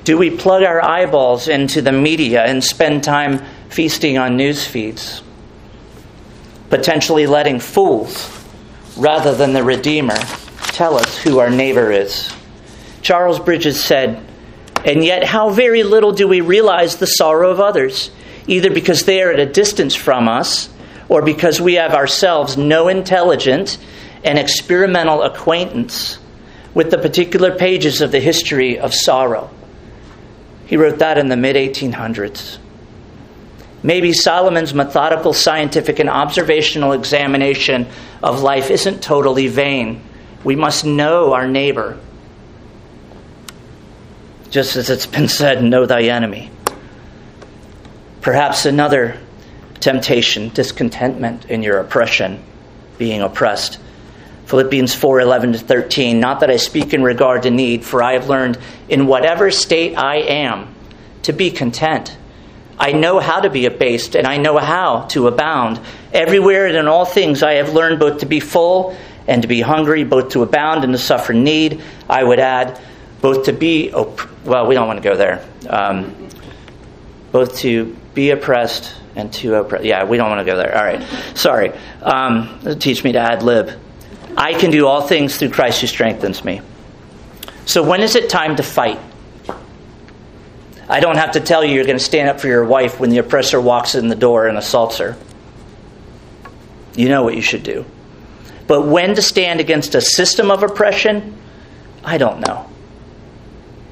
Do 0.03 0.17
we 0.17 0.31
plug 0.31 0.63
our 0.63 0.83
eyeballs 0.83 1.47
into 1.47 1.81
the 1.81 1.93
media 1.93 2.43
and 2.43 2.61
spend 2.61 3.05
time 3.05 3.41
feasting 3.69 4.17
on 4.17 4.35
news 4.35 4.67
feeds? 4.67 5.23
Potentially 6.69 7.25
letting 7.25 7.61
fools, 7.61 8.29
rather 8.97 9.33
than 9.33 9.53
the 9.53 9.63
Redeemer, 9.63 10.17
tell 10.73 10.97
us 10.97 11.17
who 11.17 11.39
our 11.39 11.49
neighbor 11.49 11.89
is. 11.89 12.33
Charles 13.01 13.39
Bridges 13.39 13.81
said, 13.81 14.21
And 14.83 15.05
yet, 15.05 15.23
how 15.23 15.51
very 15.51 15.83
little 15.83 16.11
do 16.11 16.27
we 16.27 16.41
realize 16.41 16.97
the 16.97 17.07
sorrow 17.07 17.49
of 17.49 17.61
others, 17.61 18.11
either 18.45 18.71
because 18.71 19.03
they 19.03 19.21
are 19.21 19.31
at 19.31 19.39
a 19.39 19.45
distance 19.45 19.95
from 19.95 20.27
us, 20.27 20.67
or 21.07 21.21
because 21.21 21.61
we 21.61 21.75
have 21.75 21.93
ourselves 21.93 22.57
no 22.57 22.89
intelligent 22.89 23.77
and 24.25 24.37
experimental 24.37 25.21
acquaintance 25.21 26.17
with 26.73 26.91
the 26.91 26.97
particular 26.97 27.57
pages 27.57 28.01
of 28.01 28.11
the 28.11 28.19
history 28.19 28.77
of 28.79 28.93
sorrow. 28.93 29.49
He 30.65 30.77
wrote 30.77 30.99
that 30.99 31.17
in 31.17 31.29
the 31.29 31.37
mid 31.37 31.55
1800s. 31.55 32.57
Maybe 33.83 34.13
Solomon's 34.13 34.73
methodical, 34.73 35.33
scientific, 35.33 35.99
and 35.99 36.09
observational 36.09 36.93
examination 36.93 37.87
of 38.23 38.41
life 38.41 38.71
isn't 38.71 39.03
totally 39.03 39.47
vain. 39.47 40.01
We 40.43 40.55
must 40.55 40.85
know 40.85 41.33
our 41.33 41.47
neighbor. 41.47 41.99
Just 44.49 44.77
as 44.77 44.89
it's 44.89 45.05
been 45.05 45.27
said, 45.27 45.61
know 45.63 45.85
thy 45.85 46.03
enemy. 46.03 46.49
Perhaps 48.21 48.65
another 48.65 49.19
temptation, 49.81 50.47
discontentment 50.49 51.45
in 51.45 51.61
your 51.61 51.79
oppression, 51.79 52.41
being 52.97 53.21
oppressed. 53.21 53.79
Philippians 54.53 54.93
4 54.93 55.19
11 55.19 55.53
to 55.53 55.57
13. 55.57 56.19
Not 56.19 56.41
that 56.41 56.51
I 56.51 56.57
speak 56.57 56.93
in 56.93 57.01
regard 57.01 57.41
to 57.41 57.49
need, 57.49 57.83
for 57.83 58.03
I 58.03 58.13
have 58.13 58.29
learned 58.29 58.59
in 58.87 59.07
whatever 59.07 59.49
state 59.49 59.97
I 59.97 60.17
am 60.17 60.75
to 61.23 61.33
be 61.33 61.49
content. 61.49 62.15
I 62.77 62.91
know 62.91 63.17
how 63.17 63.39
to 63.39 63.49
be 63.49 63.65
abased, 63.65 64.15
and 64.15 64.27
I 64.27 64.37
know 64.37 64.59
how 64.59 65.07
to 65.07 65.25
abound. 65.25 65.79
Everywhere 66.13 66.67
and 66.67 66.77
in 66.77 66.87
all 66.87 67.03
things 67.03 67.41
I 67.41 67.53
have 67.53 67.73
learned 67.73 67.99
both 67.99 68.19
to 68.19 68.27
be 68.27 68.39
full 68.39 68.95
and 69.25 69.41
to 69.41 69.47
be 69.47 69.59
hungry, 69.59 70.03
both 70.03 70.29
to 70.33 70.43
abound 70.43 70.83
and 70.83 70.93
to 70.93 70.99
suffer 70.99 71.33
need. 71.33 71.81
I 72.07 72.23
would 72.23 72.39
add, 72.39 72.79
both 73.21 73.45
to 73.45 73.53
be, 73.53 73.91
op- 73.91 74.45
well, 74.45 74.67
we 74.67 74.75
don't 74.75 74.85
want 74.85 75.01
to 75.01 75.09
go 75.09 75.15
there. 75.15 75.43
Um, 75.67 76.29
both 77.31 77.57
to 77.61 77.97
be 78.13 78.29
oppressed 78.29 78.93
and 79.15 79.33
to 79.33 79.55
oppress. 79.55 79.83
Yeah, 79.83 80.03
we 80.03 80.17
don't 80.17 80.29
want 80.29 80.45
to 80.45 80.51
go 80.51 80.57
there. 80.57 80.77
All 80.77 80.83
right. 80.83 81.01
Sorry. 81.33 81.71
Um, 82.03 82.59
teach 82.77 83.03
me 83.03 83.13
to 83.13 83.19
ad 83.19 83.41
lib. 83.41 83.79
I 84.37 84.53
can 84.53 84.71
do 84.71 84.87
all 84.87 85.01
things 85.01 85.37
through 85.37 85.49
Christ 85.49 85.81
who 85.81 85.87
strengthens 85.87 86.43
me. 86.43 86.61
So 87.65 87.83
when 87.83 88.01
is 88.01 88.15
it 88.15 88.29
time 88.29 88.55
to 88.57 88.63
fight? 88.63 88.99
I 90.89 90.99
don't 90.99 91.17
have 91.17 91.31
to 91.33 91.39
tell 91.39 91.63
you 91.63 91.75
you're 91.75 91.85
going 91.85 91.97
to 91.97 92.03
stand 92.03 92.29
up 92.29 92.39
for 92.39 92.47
your 92.47 92.65
wife 92.65 92.99
when 92.99 93.09
the 93.09 93.19
oppressor 93.19 93.59
walks 93.59 93.95
in 93.95 94.09
the 94.09 94.15
door 94.15 94.47
and 94.47 94.57
assaults 94.57 94.97
her. 94.97 95.15
You 96.95 97.09
know 97.09 97.23
what 97.23 97.35
you 97.35 97.41
should 97.41 97.63
do. 97.63 97.85
But 98.67 98.87
when 98.87 99.15
to 99.15 99.21
stand 99.21 99.59
against 99.59 99.95
a 99.95 100.01
system 100.01 100.51
of 100.51 100.63
oppression, 100.63 101.37
I 102.03 102.17
don't 102.17 102.41
know. 102.41 102.69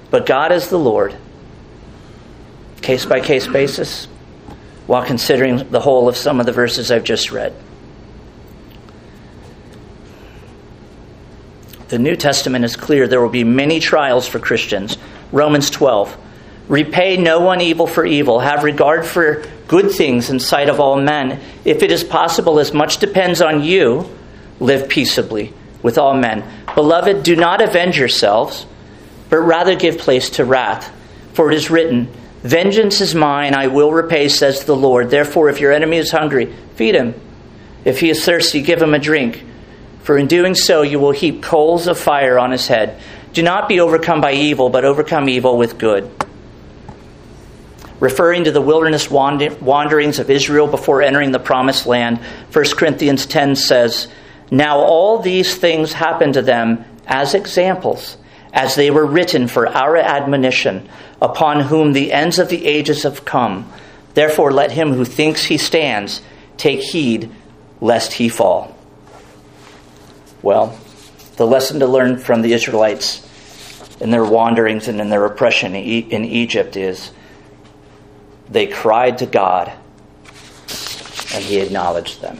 But 0.10 0.26
God 0.26 0.52
is 0.52 0.70
the 0.70 0.78
Lord. 0.78 1.16
Case 2.82 3.06
by 3.06 3.22
case 3.22 3.48
basis, 3.48 4.06
while 4.88 5.06
considering 5.06 5.70
the 5.70 5.80
whole 5.80 6.10
of 6.10 6.18
some 6.18 6.40
of 6.40 6.46
the 6.46 6.52
verses 6.52 6.92
I've 6.92 7.04
just 7.04 7.32
read. 7.32 7.54
The 11.92 12.00
New 12.00 12.16
Testament 12.16 12.64
is 12.64 12.78
clear 12.78 13.06
there 13.06 13.20
will 13.20 13.28
be 13.28 13.44
many 13.44 13.82
trials 13.82 14.26
for 14.26 14.40
Christians. 14.40 14.98
Romans 15.34 15.70
12. 15.70 16.18
Repay 16.70 17.18
no 17.18 17.42
one 17.42 17.60
evil 17.60 17.86
for 17.86 18.06
evil. 18.06 18.40
Have 18.40 18.64
regard 18.64 19.06
for 19.06 19.44
good 19.68 19.92
things 19.92 20.30
in 20.30 20.40
sight 20.40 20.70
of 20.70 20.80
all 20.80 20.96
men. 20.96 21.42
If 21.66 21.84
it 21.84 21.92
is 21.92 22.06
possible, 22.06 22.60
as 22.60 22.74
much 22.74 23.00
depends 23.00 23.42
on 23.42 23.62
you, 23.62 24.10
live 24.62 24.88
peaceably 24.88 25.54
with 25.84 25.98
all 25.98 26.14
men. 26.14 26.46
Beloved, 26.76 27.24
do 27.24 27.36
not 27.36 27.62
avenge 27.62 27.98
yourselves, 27.98 28.66
but 29.30 29.40
rather 29.40 29.76
give 29.76 29.98
place 29.98 30.30
to 30.30 30.46
wrath. 30.46 30.90
For 31.34 31.52
it 31.52 31.56
is 31.58 31.70
written, 31.70 32.08
Vengeance 32.42 33.02
is 33.02 33.14
mine, 33.14 33.54
I 33.54 33.68
will 33.68 33.92
repay, 33.92 34.30
says 34.30 34.64
the 34.64 34.78
Lord. 34.78 35.10
Therefore, 35.10 35.50
if 35.50 35.60
your 35.60 35.74
enemy 35.74 35.98
is 35.98 36.12
hungry, 36.12 36.56
feed 36.76 36.96
him. 36.96 37.16
If 37.84 38.00
he 38.00 38.10
is 38.10 38.24
thirsty, 38.24 38.62
give 38.62 38.82
him 38.82 38.94
a 38.94 39.00
drink. 39.00 39.44
For 40.04 40.18
in 40.18 40.28
doing 40.28 40.56
so, 40.56 40.82
you 40.82 41.00
will 41.00 41.12
heap 41.12 41.44
coals 41.44 41.88
of 41.88 42.00
fire 42.00 42.40
on 42.40 42.52
his 42.52 42.68
head. 42.68 43.00
Do 43.34 43.44
not 43.44 43.70
be 43.70 43.80
overcome 43.80 44.22
by 44.22 44.34
evil, 44.34 44.70
but 44.70 44.86
overcome 44.86 45.30
evil 45.30 45.58
with 45.58 45.78
good 45.78 46.10
referring 48.02 48.46
to 48.46 48.52
the 48.52 48.60
wilderness 48.60 49.10
wanderings 49.10 50.20
of 50.20 50.30
Israel 50.30 50.68
before 50.68 51.02
entering 51.02 51.32
the 51.32 51.40
promised 51.40 51.86
land, 51.86 52.18
1 52.52 52.66
Corinthians 52.76 53.26
10 53.28 53.56
says, 53.56 54.08
Now 54.50 54.80
all 54.80 55.20
these 55.20 55.56
things 55.56 55.94
happened 55.94 56.34
to 56.34 56.42
them 56.42 56.84
as 57.06 57.36
examples, 57.36 58.18
as 58.52 58.76
they 58.76 58.90
were 58.90 59.06
written 59.06 59.48
for 59.48 59.68
our 59.70 59.96
admonition, 59.96 60.90
upon 61.22 61.62
whom 61.62 61.94
the 61.94 62.12
ends 62.12 62.40
of 62.40 62.50
the 62.50 62.66
ages 62.66 63.04
have 63.04 63.24
come. 63.24 63.72
Therefore, 64.16 64.52
let 64.52 64.72
him 64.72 64.94
who 64.94 65.06
thinks 65.06 65.46
he 65.46 65.58
stands 65.58 66.22
take 66.58 66.82
heed 66.82 67.32
lest 67.80 68.14
he 68.14 68.30
fall. 68.30 68.76
Well, 70.42 70.78
the 71.38 71.46
lesson 71.46 71.80
to 71.80 71.88
learn 71.88 72.18
from 72.18 72.42
the 72.42 72.54
Israelites 72.54 73.28
in 74.00 74.10
their 74.10 74.26
wanderings 74.26 74.88
and 74.88 75.00
in 75.00 75.10
their 75.10 75.26
oppression 75.26 75.76
in 75.76 76.26
Egypt 76.26 76.76
is 76.76 77.12
they 78.50 78.68
cried 78.68 79.20
to 79.20 79.26
God, 79.26 79.72
and 81.34 81.44
He 81.44 81.60
acknowledged 81.60 82.22
them. 82.22 82.40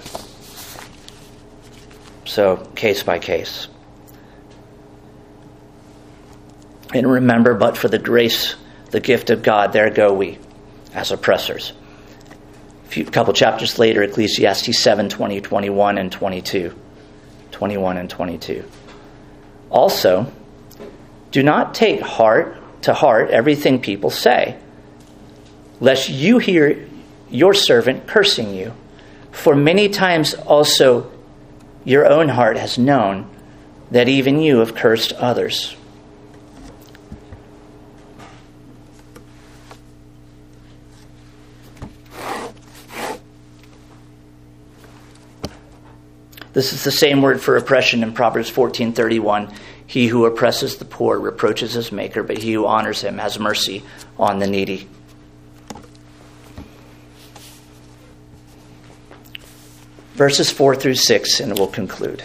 So, 2.26 2.58
case 2.76 3.04
by 3.04 3.20
case. 3.20 3.68
And 6.94 7.10
remember, 7.10 7.54
but 7.54 7.78
for 7.78 7.88
the 7.88 8.00
grace, 8.00 8.56
the 8.90 9.00
gift 9.00 9.30
of 9.30 9.44
God, 9.44 9.72
there 9.72 9.90
go 9.90 10.14
we 10.14 10.38
as 10.94 11.12
oppressors. 11.12 11.72
A 12.86 12.90
few, 12.90 13.06
couple 13.06 13.34
chapters 13.34 13.80
later, 13.80 14.04
Ecclesiastes 14.04 14.82
7 14.82 15.08
20, 15.08 15.40
21, 15.40 15.98
and 15.98 16.12
22. 16.12 16.76
21 17.62 17.98
and 17.98 18.10
22. 18.10 18.66
Also, 19.70 20.34
do 21.30 21.44
not 21.44 21.76
take 21.76 22.02
heart 22.02 22.58
to 22.82 22.92
heart 22.92 23.30
everything 23.30 23.80
people 23.80 24.10
say 24.10 24.58
lest 25.80 26.10
you 26.10 26.40
hear 26.40 26.88
your 27.30 27.54
servant 27.54 28.08
cursing 28.08 28.56
you. 28.56 28.74
For 29.30 29.56
many 29.56 29.90
times 29.90 30.34
also 30.34 31.12
your 31.86 32.08
own 32.08 32.30
heart 32.30 32.58
has 32.58 32.80
known 32.80 33.30
that 33.92 34.10
even 34.10 34.42
you 34.42 34.58
have 34.58 34.74
cursed 34.74 35.14
others. 35.14 35.76
This 46.54 46.74
is 46.74 46.84
the 46.84 46.92
same 46.92 47.22
word 47.22 47.42
for 47.42 47.56
oppression 47.56 48.04
in 48.04 48.14
Proverbs 48.14 48.50
14:31. 48.50 49.54
He 49.86 50.08
who 50.08 50.26
oppresses 50.26 50.78
the 50.78 50.86
poor 50.86 51.20
reproaches 51.20 51.74
his 51.74 51.92
maker, 51.92 52.24
but 52.24 52.38
he 52.38 52.54
who 52.54 52.66
honors 52.66 53.02
him 53.02 53.18
has 53.18 53.40
mercy 53.40 53.84
on 54.18 54.40
the 54.40 54.48
needy. 54.48 54.88
verses 60.22 60.52
4 60.52 60.76
through 60.76 60.94
6, 60.94 61.40
and 61.40 61.58
we'll 61.58 61.66
conclude. 61.66 62.22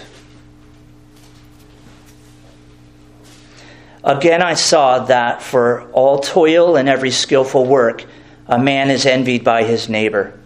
Again, 4.04 4.42
I 4.42 4.52
saw 4.52 5.06
that 5.06 5.42
for 5.42 5.90
all 5.92 6.18
toil 6.18 6.76
and 6.76 6.90
every 6.90 7.10
skillful 7.10 7.64
work, 7.64 8.04
a 8.46 8.58
man 8.58 8.90
is 8.90 9.06
envied 9.06 9.44
by 9.44 9.64
his 9.64 9.88
neighbor. 9.88 10.38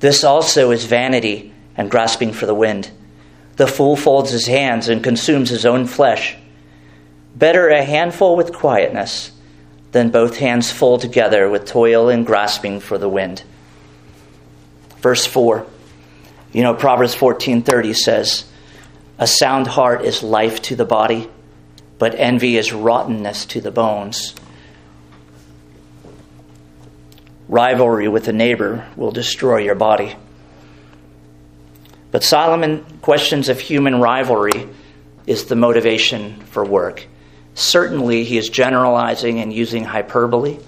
This 0.00 0.24
also 0.24 0.70
is 0.70 0.86
vanity 0.86 1.52
and 1.76 1.90
grasping 1.90 2.32
for 2.32 2.46
the 2.46 2.54
wind. 2.54 2.90
The 3.58 3.66
fool 3.66 3.94
folds 3.94 4.30
his 4.30 4.46
hands 4.46 4.88
and 4.88 5.04
consumes 5.04 5.50
his 5.50 5.66
own 5.66 5.86
flesh. 5.86 6.36
Better 7.36 7.68
a 7.68 7.84
handful 7.84 8.34
with 8.34 8.54
quietness 8.54 9.32
than 9.92 10.10
both 10.10 10.38
hands 10.38 10.72
full 10.72 10.98
together 10.98 11.48
with 11.48 11.66
toil 11.66 12.08
and 12.08 12.24
grasping 12.24 12.80
for 12.80 12.98
the 12.98 13.08
wind. 13.08 13.42
Verse 15.00 15.26
4 15.26 15.66
you 16.52 16.62
know, 16.62 16.74
Proverbs 16.74 17.14
14:30 17.14 17.92
says, 17.92 18.44
"A 19.18 19.26
sound 19.26 19.66
heart 19.66 20.04
is 20.04 20.22
life 20.22 20.62
to 20.62 20.76
the 20.76 20.84
body, 20.84 21.28
but 21.98 22.14
envy 22.16 22.56
is 22.56 22.72
rottenness 22.72 23.44
to 23.46 23.60
the 23.60 23.70
bones." 23.70 24.34
Rivalry 27.48 28.08
with 28.08 28.28
a 28.28 28.32
neighbor 28.32 28.84
will 28.96 29.10
destroy 29.10 29.58
your 29.58 29.74
body. 29.74 30.16
But 32.10 32.24
Solomon 32.24 32.84
questions 33.02 33.48
if 33.48 33.60
human 33.60 34.00
rivalry 34.00 34.68
is 35.26 35.44
the 35.44 35.56
motivation 35.56 36.40
for 36.46 36.64
work. 36.64 37.06
Certainly, 37.54 38.24
he 38.24 38.38
is 38.38 38.48
generalizing 38.48 39.40
and 39.40 39.52
using 39.52 39.84
hyperbole, 39.84 40.58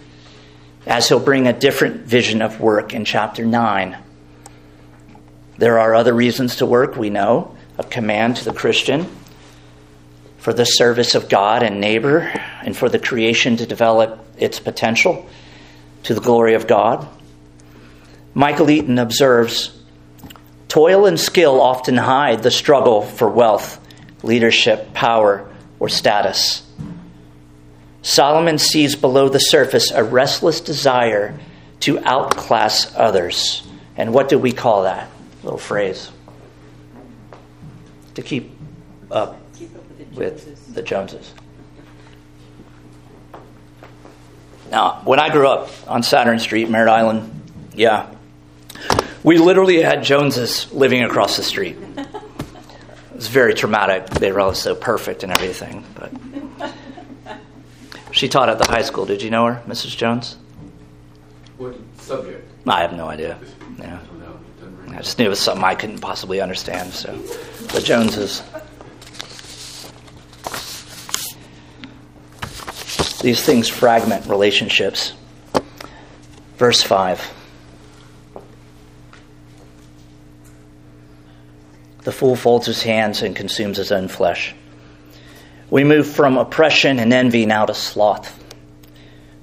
as 0.87 1.09
he'll 1.09 1.21
bring 1.21 1.47
a 1.47 1.53
different 1.53 2.03
vision 2.03 2.43
of 2.43 2.61
work 2.61 2.93
in 2.93 3.05
chapter 3.05 3.47
9. 3.47 3.97
There 5.57 5.79
are 5.79 5.95
other 5.95 6.13
reasons 6.13 6.57
to 6.57 6.67
work, 6.67 6.97
we 6.97 7.11
know, 7.11 7.57
a 7.79 7.85
command 7.85 8.37
to 8.37 8.45
the 8.45 8.53
Christian 8.53 9.07
for 10.39 10.53
the 10.55 10.65
service 10.65 11.15
of 11.15 11.29
God 11.29 11.63
and 11.63 11.81
neighbor, 11.81 12.21
and 12.63 12.75
for 12.75 12.89
the 12.89 12.99
creation 12.99 13.59
to 13.59 13.67
develop 13.67 14.25
its 14.39 14.59
potential 14.59 15.29
to 16.05 16.15
the 16.15 16.21
glory 16.21 16.55
of 16.55 16.67
God. 16.67 17.07
Michael 18.33 18.71
Eaton 18.71 18.99
observes 18.99 19.80
Toil 20.71 21.05
and 21.05 21.19
skill 21.19 21.61
often 21.61 21.97
hide 21.97 22.45
the 22.45 22.51
struggle 22.53 23.03
for 23.03 23.29
wealth, 23.29 23.85
leadership, 24.23 24.95
power, 24.95 25.51
or 25.81 25.89
status. 25.89 26.63
Solomon 28.03 28.57
sees 28.57 28.95
below 28.95 29.29
the 29.29 29.41
surface 29.41 29.91
a 29.91 30.05
restless 30.05 30.61
desire 30.61 31.37
to 31.81 31.99
outclass 31.99 32.95
others. 32.95 33.67
And 33.97 34.15
what 34.15 34.29
do 34.29 34.39
we 34.39 34.53
call 34.53 34.85
that 34.85 35.11
little 35.43 35.59
phrase? 35.59 36.09
To 38.15 38.23
keep 38.23 38.57
up 39.11 39.41
with 40.15 40.73
the 40.73 40.83
Joneses. 40.83 41.35
Now, 44.71 45.01
when 45.03 45.19
I 45.19 45.31
grew 45.31 45.49
up 45.49 45.69
on 45.89 46.05
Saturn 46.05 46.39
Street, 46.39 46.71
Merritt 46.71 46.91
Island, 46.91 47.43
yeah, 47.75 48.15
we 49.23 49.39
literally 49.39 49.83
had 49.83 50.03
Joneses 50.03 50.73
living 50.73 51.03
across 51.05 51.37
the 51.37 51.43
street. 51.43 51.77
It 51.97 52.07
was 53.15 53.29
very 53.29 53.55
traumatic. 53.55 54.07
They 54.07 54.33
were 54.33 54.41
all 54.41 54.55
so 54.55 54.75
perfect 54.75 55.23
and 55.23 55.33
everything, 55.33 55.85
but 55.95 56.13
she 58.13 58.29
taught 58.29 58.49
at 58.49 58.59
the 58.59 58.67
high 58.71 58.83
school. 58.83 59.05
Did 59.07 59.23
you 59.23 59.31
know 59.31 59.47
her, 59.47 59.63
Mrs. 59.67 59.97
Jones? 59.97 60.37
What 61.59 61.77
subject? 61.99 62.49
I 62.67 62.81
have 62.81 62.93
no 62.95 63.09
idea. 63.09 63.39
Yeah. 63.79 64.01
No, 64.19 64.41
doesn't 64.59 64.79
ring. 64.79 64.95
I 64.95 64.99
just 64.99 65.19
knew 65.19 65.27
it 65.27 65.29
was 65.29 65.41
something 65.41 65.65
I 65.65 65.75
couldn't 65.75 66.01
possibly 66.01 66.41
understand. 66.41 66.93
So, 66.93 67.15
the 67.17 67.81
Joneses. 67.81 68.43
These 73.21 73.45
things 73.45 73.69
fragment 73.69 74.27
relationships. 74.27 75.13
Verse 76.57 76.83
5. 76.83 77.40
The 82.11 82.17
fool 82.17 82.35
folds 82.35 82.67
his 82.67 82.83
hands 82.83 83.23
and 83.23 83.37
consumes 83.37 83.77
his 83.77 83.93
own 83.93 84.09
flesh. 84.09 84.53
We 85.71 85.85
move 85.85 86.09
from 86.09 86.39
oppression 86.39 86.99
and 86.99 87.13
envy 87.13 87.47
now 87.47 87.67
to 87.67 87.73
sloth. 87.73 88.37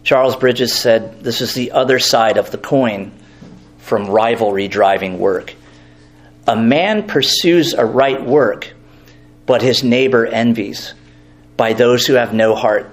Charles 0.03 0.35
Bridges 0.35 0.75
said 0.75 1.23
this 1.23 1.39
is 1.39 1.53
the 1.53 1.71
other 1.71 1.97
side 1.97 2.35
of 2.35 2.51
the 2.51 2.57
coin 2.57 3.13
from 3.77 4.09
rivalry 4.09 4.67
driving 4.67 5.17
work. 5.17 5.55
A 6.45 6.57
man 6.57 7.07
pursues 7.07 7.73
a 7.73 7.85
right 7.85 8.21
work, 8.21 8.73
but 9.45 9.61
his 9.61 9.81
neighbor 9.81 10.25
envies 10.25 10.93
by 11.55 11.71
those 11.71 12.05
who 12.05 12.15
have 12.15 12.33
no 12.33 12.53
heart 12.53 12.91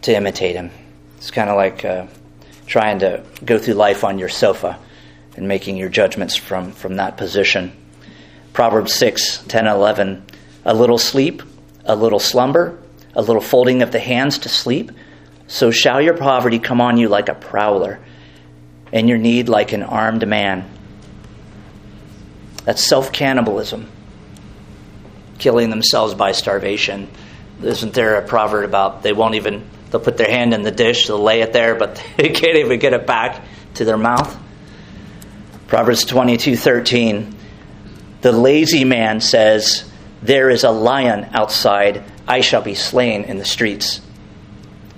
to 0.00 0.16
imitate 0.16 0.56
him. 0.56 0.70
It's 1.18 1.30
kind 1.30 1.50
of 1.50 1.56
like 1.56 1.84
uh, 1.84 2.06
trying 2.64 3.00
to 3.00 3.22
go 3.44 3.58
through 3.58 3.74
life 3.74 4.04
on 4.04 4.18
your 4.18 4.30
sofa 4.30 4.78
and 5.36 5.46
making 5.48 5.76
your 5.76 5.90
judgments 5.90 6.34
from, 6.34 6.72
from 6.72 6.96
that 6.96 7.18
position. 7.18 7.72
Proverbs 8.58 8.92
6, 8.94 9.44
10, 9.46 9.68
11. 9.68 10.20
A 10.64 10.74
little 10.74 10.98
sleep, 10.98 11.44
a 11.84 11.94
little 11.94 12.18
slumber, 12.18 12.76
a 13.14 13.22
little 13.22 13.40
folding 13.40 13.82
of 13.82 13.92
the 13.92 14.00
hands 14.00 14.38
to 14.38 14.48
sleep. 14.48 14.90
So 15.46 15.70
shall 15.70 16.00
your 16.00 16.16
poverty 16.16 16.58
come 16.58 16.80
on 16.80 16.96
you 16.96 17.08
like 17.08 17.28
a 17.28 17.36
prowler, 17.36 18.00
and 18.92 19.08
your 19.08 19.16
need 19.16 19.48
like 19.48 19.72
an 19.72 19.84
armed 19.84 20.26
man. 20.26 20.68
That's 22.64 22.82
self 22.82 23.12
cannibalism, 23.12 23.88
killing 25.38 25.70
themselves 25.70 26.14
by 26.14 26.32
starvation. 26.32 27.08
Isn't 27.62 27.94
there 27.94 28.16
a 28.16 28.26
proverb 28.26 28.64
about 28.64 29.04
they 29.04 29.12
won't 29.12 29.36
even, 29.36 29.70
they'll 29.92 30.00
put 30.00 30.16
their 30.16 30.32
hand 30.32 30.52
in 30.52 30.62
the 30.62 30.72
dish, 30.72 31.06
they'll 31.06 31.22
lay 31.22 31.42
it 31.42 31.52
there, 31.52 31.76
but 31.76 32.04
they 32.16 32.30
can't 32.30 32.56
even 32.56 32.80
get 32.80 32.92
it 32.92 33.06
back 33.06 33.40
to 33.74 33.84
their 33.84 33.96
mouth? 33.96 34.36
Proverbs 35.68 36.04
22 36.04 36.56
13. 36.56 37.37
The 38.20 38.32
lazy 38.32 38.84
man 38.84 39.20
says, 39.20 39.90
There 40.22 40.50
is 40.50 40.64
a 40.64 40.70
lion 40.70 41.28
outside, 41.32 42.04
I 42.26 42.40
shall 42.40 42.62
be 42.62 42.74
slain 42.74 43.24
in 43.24 43.38
the 43.38 43.44
streets. 43.44 44.00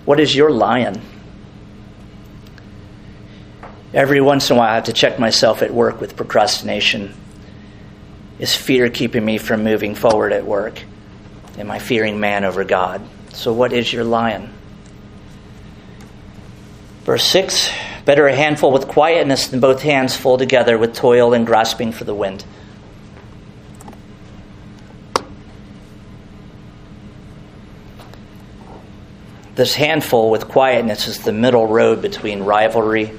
What 0.05 0.21
is 0.21 0.35
your 0.35 0.51
lion? 0.51 1.01
Every 3.93 4.21
once 4.21 4.49
in 4.51 4.57
a 4.57 4.59
while, 4.59 4.71
I 4.71 4.75
have 4.77 4.85
to 4.85 4.93
check 4.93 5.19
myself 5.19 5.63
at 5.63 5.75
work 5.75 6.01
with 6.01 6.17
procrastination. 6.17 7.15
Is 8.39 8.57
fear 8.57 8.89
keeping 8.89 9.25
me 9.25 9.37
from 9.37 9.65
moving 9.65 9.95
forward 9.95 10.33
at 10.33 10.47
work? 10.47 10.81
Am 11.59 11.71
I 11.71 11.79
fearing 11.79 12.21
man 12.21 12.45
over 12.45 12.65
God? 12.65 13.03
So, 13.33 13.53
what 13.53 13.73
is 13.73 13.93
your 13.93 14.05
lion? 14.05 14.53
Verse 17.05 17.25
6 17.25 17.71
Better 18.05 18.27
a 18.27 18.35
handful 18.35 18.73
with 18.73 18.89
quietness 18.89 19.49
than 19.49 19.61
both 19.61 19.83
hands 19.83 20.17
full 20.17 20.39
together 20.39 20.79
with 20.79 20.95
toil 20.95 21.35
and 21.35 21.47
grasping 21.47 21.93
for 21.93 22.05
the 22.05 22.15
wind. 22.15 22.45
This 29.61 29.75
handful 29.75 30.31
with 30.31 30.49
quietness 30.49 31.07
is 31.07 31.19
the 31.19 31.33
middle 31.33 31.67
road 31.67 32.01
between 32.01 32.45
rivalry 32.45 33.13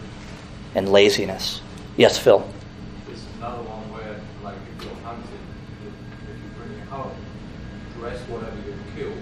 and 0.74 0.92
laziness. 0.92 1.62
Yes, 1.98 2.18
Phil. 2.18 2.44
It's 3.12 3.22
another 3.38 3.62
one 3.62 3.84
where, 3.92 4.20
like, 4.44 4.56
if 4.76 4.84
you're 4.84 4.96
hunting, 5.04 5.28
if, 5.86 5.94
if 6.32 6.42
you 6.42 6.50
bring 6.58 6.80
it 6.80 6.88
home, 6.88 7.12
dress 8.00 8.20
whatever 8.22 8.56
you've 8.66 8.96
killed 8.98 9.22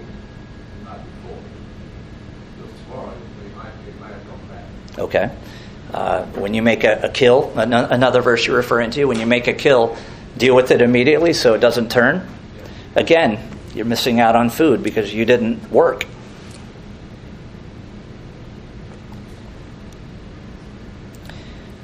the 0.80 0.86
night 0.86 1.02
before. 1.22 1.38
Because 2.56 2.74
tomorrow 2.84 3.12
it 3.12 3.58
might, 3.58 3.66
it 3.86 3.96
have 4.02 4.26
gone 4.26 4.40
bad. 4.48 5.00
Okay. 5.00 5.30
Uh, 5.94 6.24
when 6.40 6.54
you 6.54 6.62
make 6.62 6.86
a, 6.86 7.02
a 7.04 7.10
kill, 7.10 7.52
an- 7.60 7.74
another 7.74 8.22
verse 8.22 8.48
you're 8.48 8.56
referring 8.56 8.92
to, 8.92 9.04
when 9.04 9.20
you 9.20 9.26
make 9.26 9.48
a 9.48 9.54
kill, 9.54 9.98
deal 10.38 10.56
with 10.56 10.72
it 10.72 10.82
immediately 10.82 11.34
so 11.34 11.54
it 11.54 11.60
doesn't 11.60 11.92
turn. 11.92 12.26
Again, 12.96 13.46
you're 13.76 13.84
missing 13.84 14.22
out 14.22 14.38
on 14.38 14.50
food 14.50 14.82
because 14.84 15.14
you 15.14 15.26
didn't 15.26 15.70
work. 15.70 16.06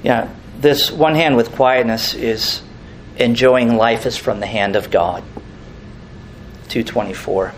Yeah, 0.05 0.29
this 0.59 0.91
one 0.91 1.15
hand 1.15 1.35
with 1.35 1.53
quietness 1.53 2.13
is 2.13 2.61
enjoying 3.17 3.75
life 3.75 4.05
as 4.05 4.15
from 4.15 4.39
the 4.39 4.45
hand 4.45 4.75
of 4.75 4.91
God. 4.91 5.23
224. 6.69 7.51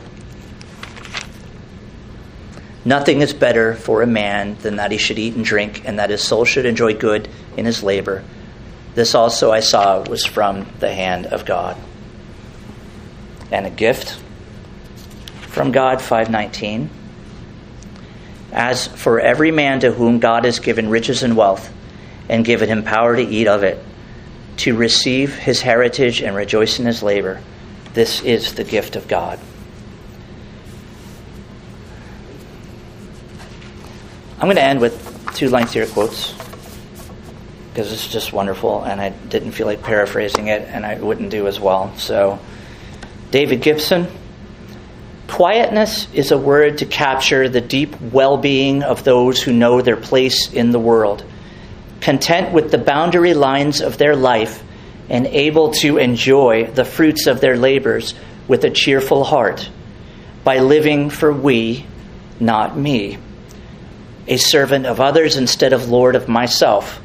Nothing 2.85 3.19
is 3.19 3.33
better 3.33 3.75
for 3.75 4.01
a 4.01 4.07
man 4.07 4.55
than 4.61 4.77
that 4.77 4.93
he 4.93 4.97
should 4.97 5.19
eat 5.19 5.35
and 5.35 5.43
drink, 5.43 5.81
and 5.83 5.99
that 5.99 6.09
his 6.09 6.23
soul 6.23 6.45
should 6.45 6.65
enjoy 6.65 6.93
good 6.93 7.27
in 7.57 7.65
his 7.65 7.83
labor. 7.83 8.23
This 8.95 9.13
also 9.13 9.51
I 9.51 9.59
saw 9.59 9.99
was 10.03 10.25
from 10.25 10.67
the 10.79 10.93
hand 10.93 11.25
of 11.25 11.43
God. 11.43 11.75
And 13.51 13.65
a 13.65 13.69
gift 13.69 14.17
from 15.49 15.73
God, 15.73 16.01
519. 16.01 16.89
As 18.53 18.87
for 18.87 19.19
every 19.19 19.51
man 19.51 19.81
to 19.81 19.91
whom 19.91 20.19
God 20.19 20.45
has 20.45 20.59
given 20.59 20.89
riches 20.89 21.23
and 21.23 21.35
wealth, 21.35 21.73
and 22.29 22.43
given 22.43 22.69
him 22.69 22.83
power 22.83 23.15
to 23.15 23.21
eat 23.21 23.47
of 23.47 23.63
it, 23.63 23.83
to 24.57 24.75
receive 24.75 25.35
his 25.35 25.61
heritage 25.61 26.21
and 26.21 26.35
rejoice 26.35 26.79
in 26.79 26.85
his 26.85 27.03
labor, 27.03 27.41
this 27.93 28.21
is 28.21 28.53
the 28.53 28.63
gift 28.63 28.95
of 28.95 29.07
God. 29.07 29.39
I'm 34.39 34.45
going 34.45 34.55
to 34.55 34.63
end 34.63 34.81
with 34.81 35.33
two 35.33 35.49
lengthier 35.49 35.87
quotes 35.87 36.33
because 37.69 37.91
it's 37.91 38.07
just 38.07 38.33
wonderful, 38.33 38.83
and 38.83 38.99
I 38.99 39.09
didn't 39.09 39.51
feel 39.51 39.67
like 39.67 39.83
paraphrasing 39.83 40.47
it, 40.47 40.63
and 40.63 40.85
I 40.85 40.95
wouldn't 40.95 41.29
do 41.29 41.47
as 41.47 41.59
well. 41.59 41.95
So, 41.97 42.39
David 43.29 43.61
Gibson 43.61 44.07
Quietness 45.27 46.07
is 46.13 46.31
a 46.31 46.37
word 46.37 46.79
to 46.79 46.85
capture 46.85 47.49
the 47.49 47.61
deep 47.61 47.99
well 48.01 48.37
being 48.37 48.81
of 48.81 49.03
those 49.03 49.41
who 49.41 49.53
know 49.53 49.81
their 49.81 49.97
place 49.97 50.51
in 50.51 50.71
the 50.71 50.79
world, 50.79 51.23
content 52.01 52.53
with 52.53 52.71
the 52.71 52.77
boundary 52.77 53.33
lines 53.33 53.81
of 53.81 53.97
their 53.97 54.15
life, 54.15 54.63
and 55.09 55.25
able 55.27 55.71
to 55.71 55.97
enjoy 55.97 56.65
the 56.65 56.85
fruits 56.85 57.27
of 57.27 57.39
their 57.39 57.57
labors 57.57 58.13
with 58.47 58.63
a 58.65 58.69
cheerful 58.69 59.23
heart 59.23 59.69
by 60.43 60.59
living 60.59 61.09
for 61.09 61.31
we, 61.31 61.85
not 62.39 62.77
me 62.77 63.17
a 64.27 64.37
servant 64.37 64.85
of 64.85 64.99
others 64.99 65.37
instead 65.37 65.73
of 65.73 65.89
Lord 65.89 66.15
of 66.15 66.27
myself. 66.27 66.97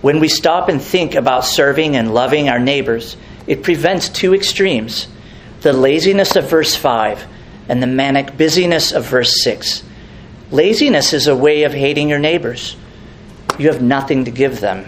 When 0.00 0.20
we 0.20 0.28
stop 0.28 0.68
and 0.68 0.80
think 0.80 1.14
about 1.14 1.44
serving 1.44 1.96
and 1.96 2.14
loving 2.14 2.48
our 2.48 2.60
neighbors, 2.60 3.16
it 3.46 3.62
prevents 3.62 4.08
two 4.08 4.34
extremes 4.34 5.08
the 5.62 5.72
laziness 5.72 6.36
of 6.36 6.48
verse 6.48 6.76
5 6.76 7.26
and 7.68 7.82
the 7.82 7.88
manic 7.88 8.36
busyness 8.36 8.92
of 8.92 9.04
verse 9.06 9.42
6. 9.42 9.82
Laziness 10.52 11.12
is 11.12 11.26
a 11.26 11.34
way 11.34 11.64
of 11.64 11.72
hating 11.72 12.08
your 12.08 12.20
neighbors. 12.20 12.76
You 13.58 13.68
have 13.68 13.82
nothing 13.82 14.24
to 14.26 14.30
give 14.30 14.60
them. 14.60 14.86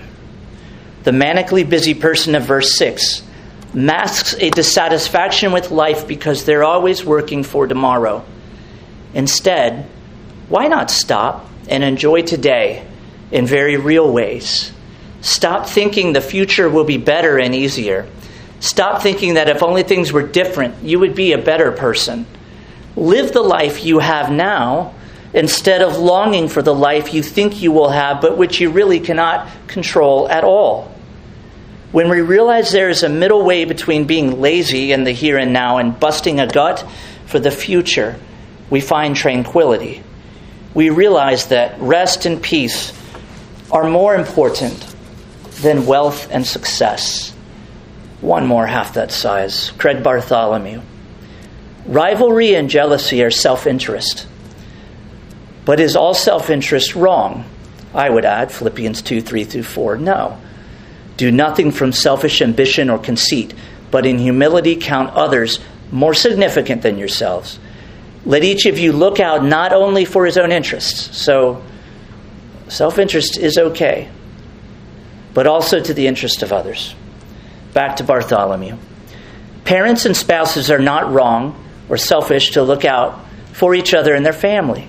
The 1.04 1.10
manically 1.10 1.68
busy 1.68 1.94
person 1.94 2.34
of 2.34 2.44
verse 2.44 2.76
6 2.76 3.22
masks 3.74 4.34
a 4.34 4.50
dissatisfaction 4.50 5.52
with 5.52 5.70
life 5.70 6.06
because 6.06 6.44
they're 6.44 6.64
always 6.64 7.04
working 7.04 7.42
for 7.42 7.66
tomorrow. 7.66 8.24
Instead, 9.14 9.86
why 10.48 10.68
not 10.68 10.90
stop 10.90 11.46
and 11.68 11.84
enjoy 11.84 12.22
today 12.22 12.86
in 13.30 13.46
very 13.46 13.76
real 13.76 14.12
ways? 14.12 14.72
Stop 15.20 15.66
thinking 15.66 16.12
the 16.12 16.20
future 16.20 16.68
will 16.68 16.84
be 16.84 16.96
better 16.96 17.38
and 17.38 17.54
easier. 17.54 18.08
Stop 18.60 19.02
thinking 19.02 19.34
that 19.34 19.48
if 19.48 19.62
only 19.62 19.82
things 19.82 20.12
were 20.12 20.22
different, 20.22 20.82
you 20.82 20.98
would 20.98 21.14
be 21.14 21.32
a 21.32 21.38
better 21.38 21.72
person. 21.72 22.26
Live 22.96 23.32
the 23.32 23.42
life 23.42 23.84
you 23.84 24.00
have 24.00 24.30
now 24.30 24.94
instead 25.32 25.82
of 25.82 25.96
longing 25.98 26.48
for 26.48 26.62
the 26.62 26.74
life 26.74 27.12
you 27.12 27.22
think 27.22 27.60
you 27.62 27.72
will 27.72 27.90
have, 27.90 28.20
but 28.20 28.36
which 28.36 28.60
you 28.60 28.70
really 28.70 29.00
cannot 29.00 29.48
control 29.66 30.28
at 30.28 30.44
all. 30.44 30.92
When 31.92 32.10
we 32.10 32.20
realize 32.20 32.70
there 32.70 32.90
is 32.90 33.02
a 33.02 33.08
middle 33.08 33.44
way 33.44 33.64
between 33.64 34.06
being 34.06 34.40
lazy 34.40 34.92
in 34.92 35.04
the 35.04 35.12
here 35.12 35.38
and 35.38 35.52
now 35.52 35.78
and 35.78 35.98
busting 35.98 36.38
a 36.38 36.46
gut 36.46 36.86
for 37.26 37.38
the 37.38 37.50
future, 37.50 38.18
we 38.68 38.80
find 38.80 39.16
tranquility. 39.16 40.02
We 40.74 40.90
realize 40.90 41.46
that 41.46 41.80
rest 41.80 42.26
and 42.26 42.42
peace 42.42 42.92
are 43.70 43.88
more 43.88 44.14
important 44.14 44.94
than 45.62 45.86
wealth 45.86 46.28
and 46.30 46.46
success. 46.46 47.30
One 48.20 48.46
more 48.46 48.66
half 48.66 48.94
that 48.94 49.10
size. 49.10 49.70
Craig 49.78 50.02
Bartholomew. 50.02 50.82
Rivalry 51.86 52.54
and 52.54 52.68
jealousy 52.68 53.22
are 53.22 53.30
self 53.30 53.66
interest. 53.66 54.26
But 55.68 55.80
is 55.80 55.96
all 55.96 56.14
self 56.14 56.48
interest 56.48 56.94
wrong? 56.94 57.44
I 57.92 58.08
would 58.08 58.24
add, 58.24 58.50
Philippians 58.50 59.02
2 59.02 59.20
3 59.20 59.44
through 59.44 59.64
4. 59.64 59.98
No. 59.98 60.40
Do 61.18 61.30
nothing 61.30 61.72
from 61.72 61.92
selfish 61.92 62.40
ambition 62.40 62.88
or 62.88 62.98
conceit, 62.98 63.52
but 63.90 64.06
in 64.06 64.16
humility 64.16 64.76
count 64.76 65.10
others 65.10 65.60
more 65.92 66.14
significant 66.14 66.80
than 66.80 66.96
yourselves. 66.96 67.58
Let 68.24 68.44
each 68.44 68.64
of 68.64 68.78
you 68.78 68.92
look 68.92 69.20
out 69.20 69.44
not 69.44 69.74
only 69.74 70.06
for 70.06 70.24
his 70.24 70.38
own 70.38 70.52
interests, 70.52 71.14
so 71.14 71.62
self 72.68 72.98
interest 72.98 73.36
is 73.36 73.58
okay, 73.58 74.08
but 75.34 75.46
also 75.46 75.80
to 75.80 75.92
the 75.92 76.06
interest 76.06 76.42
of 76.42 76.50
others. 76.50 76.94
Back 77.74 77.96
to 77.96 78.04
Bartholomew. 78.04 78.78
Parents 79.66 80.06
and 80.06 80.16
spouses 80.16 80.70
are 80.70 80.78
not 80.78 81.12
wrong 81.12 81.62
or 81.90 81.98
selfish 81.98 82.52
to 82.52 82.62
look 82.62 82.86
out 82.86 83.22
for 83.52 83.74
each 83.74 83.92
other 83.92 84.14
and 84.14 84.24
their 84.24 84.32
family. 84.32 84.88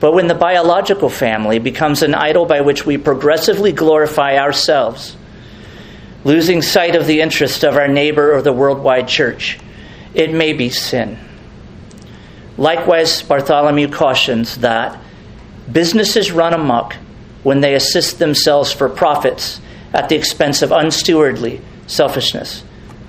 But 0.00 0.12
when 0.12 0.28
the 0.28 0.34
biological 0.34 1.08
family 1.08 1.58
becomes 1.58 2.02
an 2.02 2.14
idol 2.14 2.46
by 2.46 2.60
which 2.60 2.86
we 2.86 2.98
progressively 2.98 3.72
glorify 3.72 4.38
ourselves, 4.38 5.16
losing 6.24 6.62
sight 6.62 6.94
of 6.94 7.06
the 7.06 7.20
interest 7.20 7.64
of 7.64 7.76
our 7.76 7.88
neighbor 7.88 8.34
or 8.34 8.42
the 8.42 8.52
worldwide 8.52 9.08
church, 9.08 9.58
it 10.14 10.32
may 10.32 10.52
be 10.52 10.70
sin. 10.70 11.18
Likewise, 12.56 13.22
Bartholomew 13.22 13.88
cautions 13.88 14.58
that 14.58 15.00
businesses 15.70 16.32
run 16.32 16.54
amok 16.54 16.94
when 17.42 17.60
they 17.60 17.74
assist 17.74 18.18
themselves 18.18 18.72
for 18.72 18.88
profits 18.88 19.60
at 19.92 20.08
the 20.08 20.16
expense 20.16 20.62
of 20.62 20.70
unstewardly 20.70 21.60
selfishness. 21.86 22.62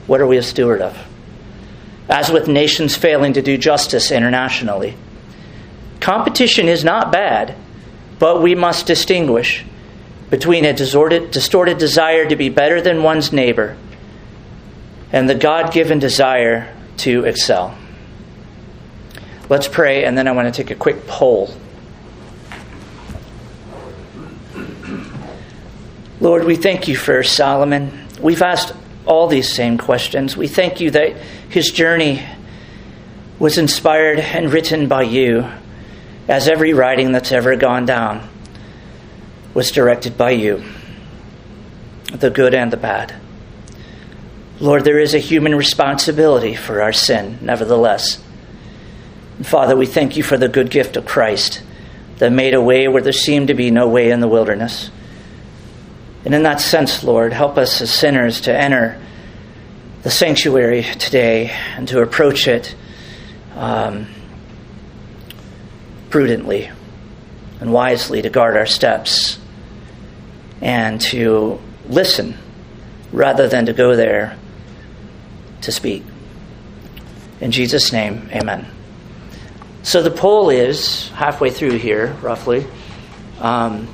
What 0.07 0.21
are 0.21 0.27
we 0.27 0.37
a 0.37 0.43
steward 0.43 0.81
of? 0.81 0.97
As 2.07 2.31
with 2.31 2.47
nations 2.47 2.95
failing 2.95 3.33
to 3.33 3.41
do 3.41 3.57
justice 3.57 4.11
internationally. 4.11 4.95
Competition 5.99 6.67
is 6.67 6.83
not 6.83 7.11
bad, 7.11 7.55
but 8.17 8.41
we 8.41 8.55
must 8.55 8.85
distinguish 8.85 9.65
between 10.29 10.65
a 10.65 10.73
distorted, 10.73 11.31
distorted 11.31 11.77
desire 11.77 12.27
to 12.27 12.35
be 12.35 12.49
better 12.49 12.81
than 12.81 13.03
one's 13.03 13.33
neighbor 13.33 13.75
and 15.11 15.29
the 15.29 15.35
God 15.35 15.73
given 15.73 15.99
desire 15.99 16.73
to 16.97 17.25
excel. 17.25 17.75
Let's 19.49 19.67
pray, 19.67 20.05
and 20.05 20.17
then 20.17 20.27
I 20.27 20.31
want 20.31 20.53
to 20.53 20.63
take 20.63 20.69
a 20.69 20.75
quick 20.75 21.07
poll. 21.07 21.51
Lord, 26.21 26.43
we 26.43 26.55
thank 26.55 26.87
you 26.87 26.95
for 26.95 27.23
Solomon. 27.23 28.07
We've 28.21 28.41
asked 28.41 28.73
all 29.05 29.27
these 29.27 29.51
same 29.51 29.77
questions. 29.77 30.37
We 30.37 30.47
thank 30.47 30.81
you 30.81 30.91
that 30.91 31.15
his 31.49 31.71
journey 31.71 32.23
was 33.39 33.57
inspired 33.57 34.19
and 34.19 34.51
written 34.51 34.87
by 34.87 35.03
you, 35.03 35.49
as 36.29 36.47
every 36.47 36.73
writing 36.73 37.11
that's 37.11 37.31
ever 37.31 37.55
gone 37.55 37.87
down 37.87 38.29
was 39.55 39.71
directed 39.71 40.15
by 40.15 40.29
you, 40.29 40.63
the 42.13 42.29
good 42.29 42.53
and 42.53 42.71
the 42.71 42.77
bad. 42.77 43.13
Lord, 44.59 44.83
there 44.83 44.99
is 44.99 45.15
a 45.15 45.19
human 45.19 45.55
responsibility 45.55 46.53
for 46.53 46.83
our 46.83 46.93
sin, 46.93 47.39
nevertheless. 47.41 48.21
And 49.37 49.47
Father, 49.47 49.75
we 49.75 49.87
thank 49.87 50.17
you 50.17 50.23
for 50.23 50.37
the 50.37 50.47
good 50.47 50.69
gift 50.69 50.97
of 50.97 51.05
Christ 51.05 51.63
that 52.19 52.31
made 52.31 52.53
a 52.53 52.61
way 52.61 52.87
where 52.87 53.01
there 53.01 53.11
seemed 53.11 53.47
to 53.47 53.55
be 53.55 53.71
no 53.71 53.87
way 53.87 54.11
in 54.11 54.19
the 54.19 54.27
wilderness. 54.27 54.91
And 56.25 56.35
in 56.35 56.43
that 56.43 56.61
sense, 56.61 57.03
Lord, 57.03 57.33
help 57.33 57.57
us 57.57 57.81
as 57.81 57.91
sinners 57.91 58.41
to 58.41 58.55
enter 58.55 59.01
the 60.03 60.11
sanctuary 60.11 60.83
today 60.83 61.49
and 61.75 61.87
to 61.87 62.01
approach 62.01 62.47
it 62.47 62.75
um, 63.55 64.07
prudently 66.09 66.71
and 67.59 67.71
wisely, 67.73 68.21
to 68.21 68.29
guard 68.29 68.55
our 68.55 68.65
steps 68.65 69.37
and 70.61 70.99
to 71.01 71.59
listen 71.87 72.37
rather 73.11 73.47
than 73.47 73.65
to 73.65 73.73
go 73.73 73.95
there 73.95 74.37
to 75.61 75.71
speak. 75.71 76.03
In 77.41 77.51
Jesus' 77.51 77.91
name, 77.91 78.29
amen. 78.31 78.67
So 79.83 80.01
the 80.01 80.11
poll 80.11 80.49
is 80.49 81.09
halfway 81.09 81.49
through 81.49 81.77
here, 81.77 82.15
roughly. 82.21 82.65
Um, 83.39 83.87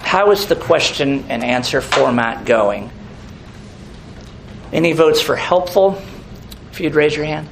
how 0.00 0.30
is 0.30 0.46
the 0.46 0.56
question 0.56 1.26
and 1.28 1.42
answer 1.42 1.80
format 1.80 2.44
going? 2.44 2.90
Any 4.72 4.92
votes 4.92 5.20
for 5.20 5.34
helpful? 5.34 6.00
If 6.70 6.80
you'd 6.80 6.94
raise 6.94 7.16
your 7.16 7.24
hand. 7.24 7.48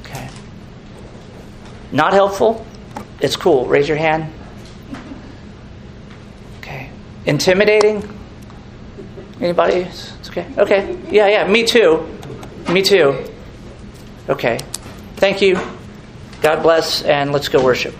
Okay. 0.00 0.28
Not 1.92 2.12
helpful? 2.12 2.64
It's 3.20 3.36
cool. 3.36 3.66
Raise 3.66 3.88
your 3.88 3.96
hand. 3.96 4.32
Okay. 6.58 6.90
Intimidating? 7.26 8.02
Anybody? 9.40 9.80
It's 9.80 10.28
okay. 10.28 10.46
Okay. 10.56 10.98
Yeah, 11.10 11.28
yeah. 11.28 11.46
Me 11.46 11.64
too. 11.64 12.06
Me 12.68 12.82
too. 12.82 13.26
Okay. 14.28 14.58
Thank 15.16 15.42
you. 15.42 15.58
God 16.40 16.62
bless, 16.62 17.02
and 17.02 17.32
let's 17.32 17.48
go 17.48 17.62
worship. 17.62 17.94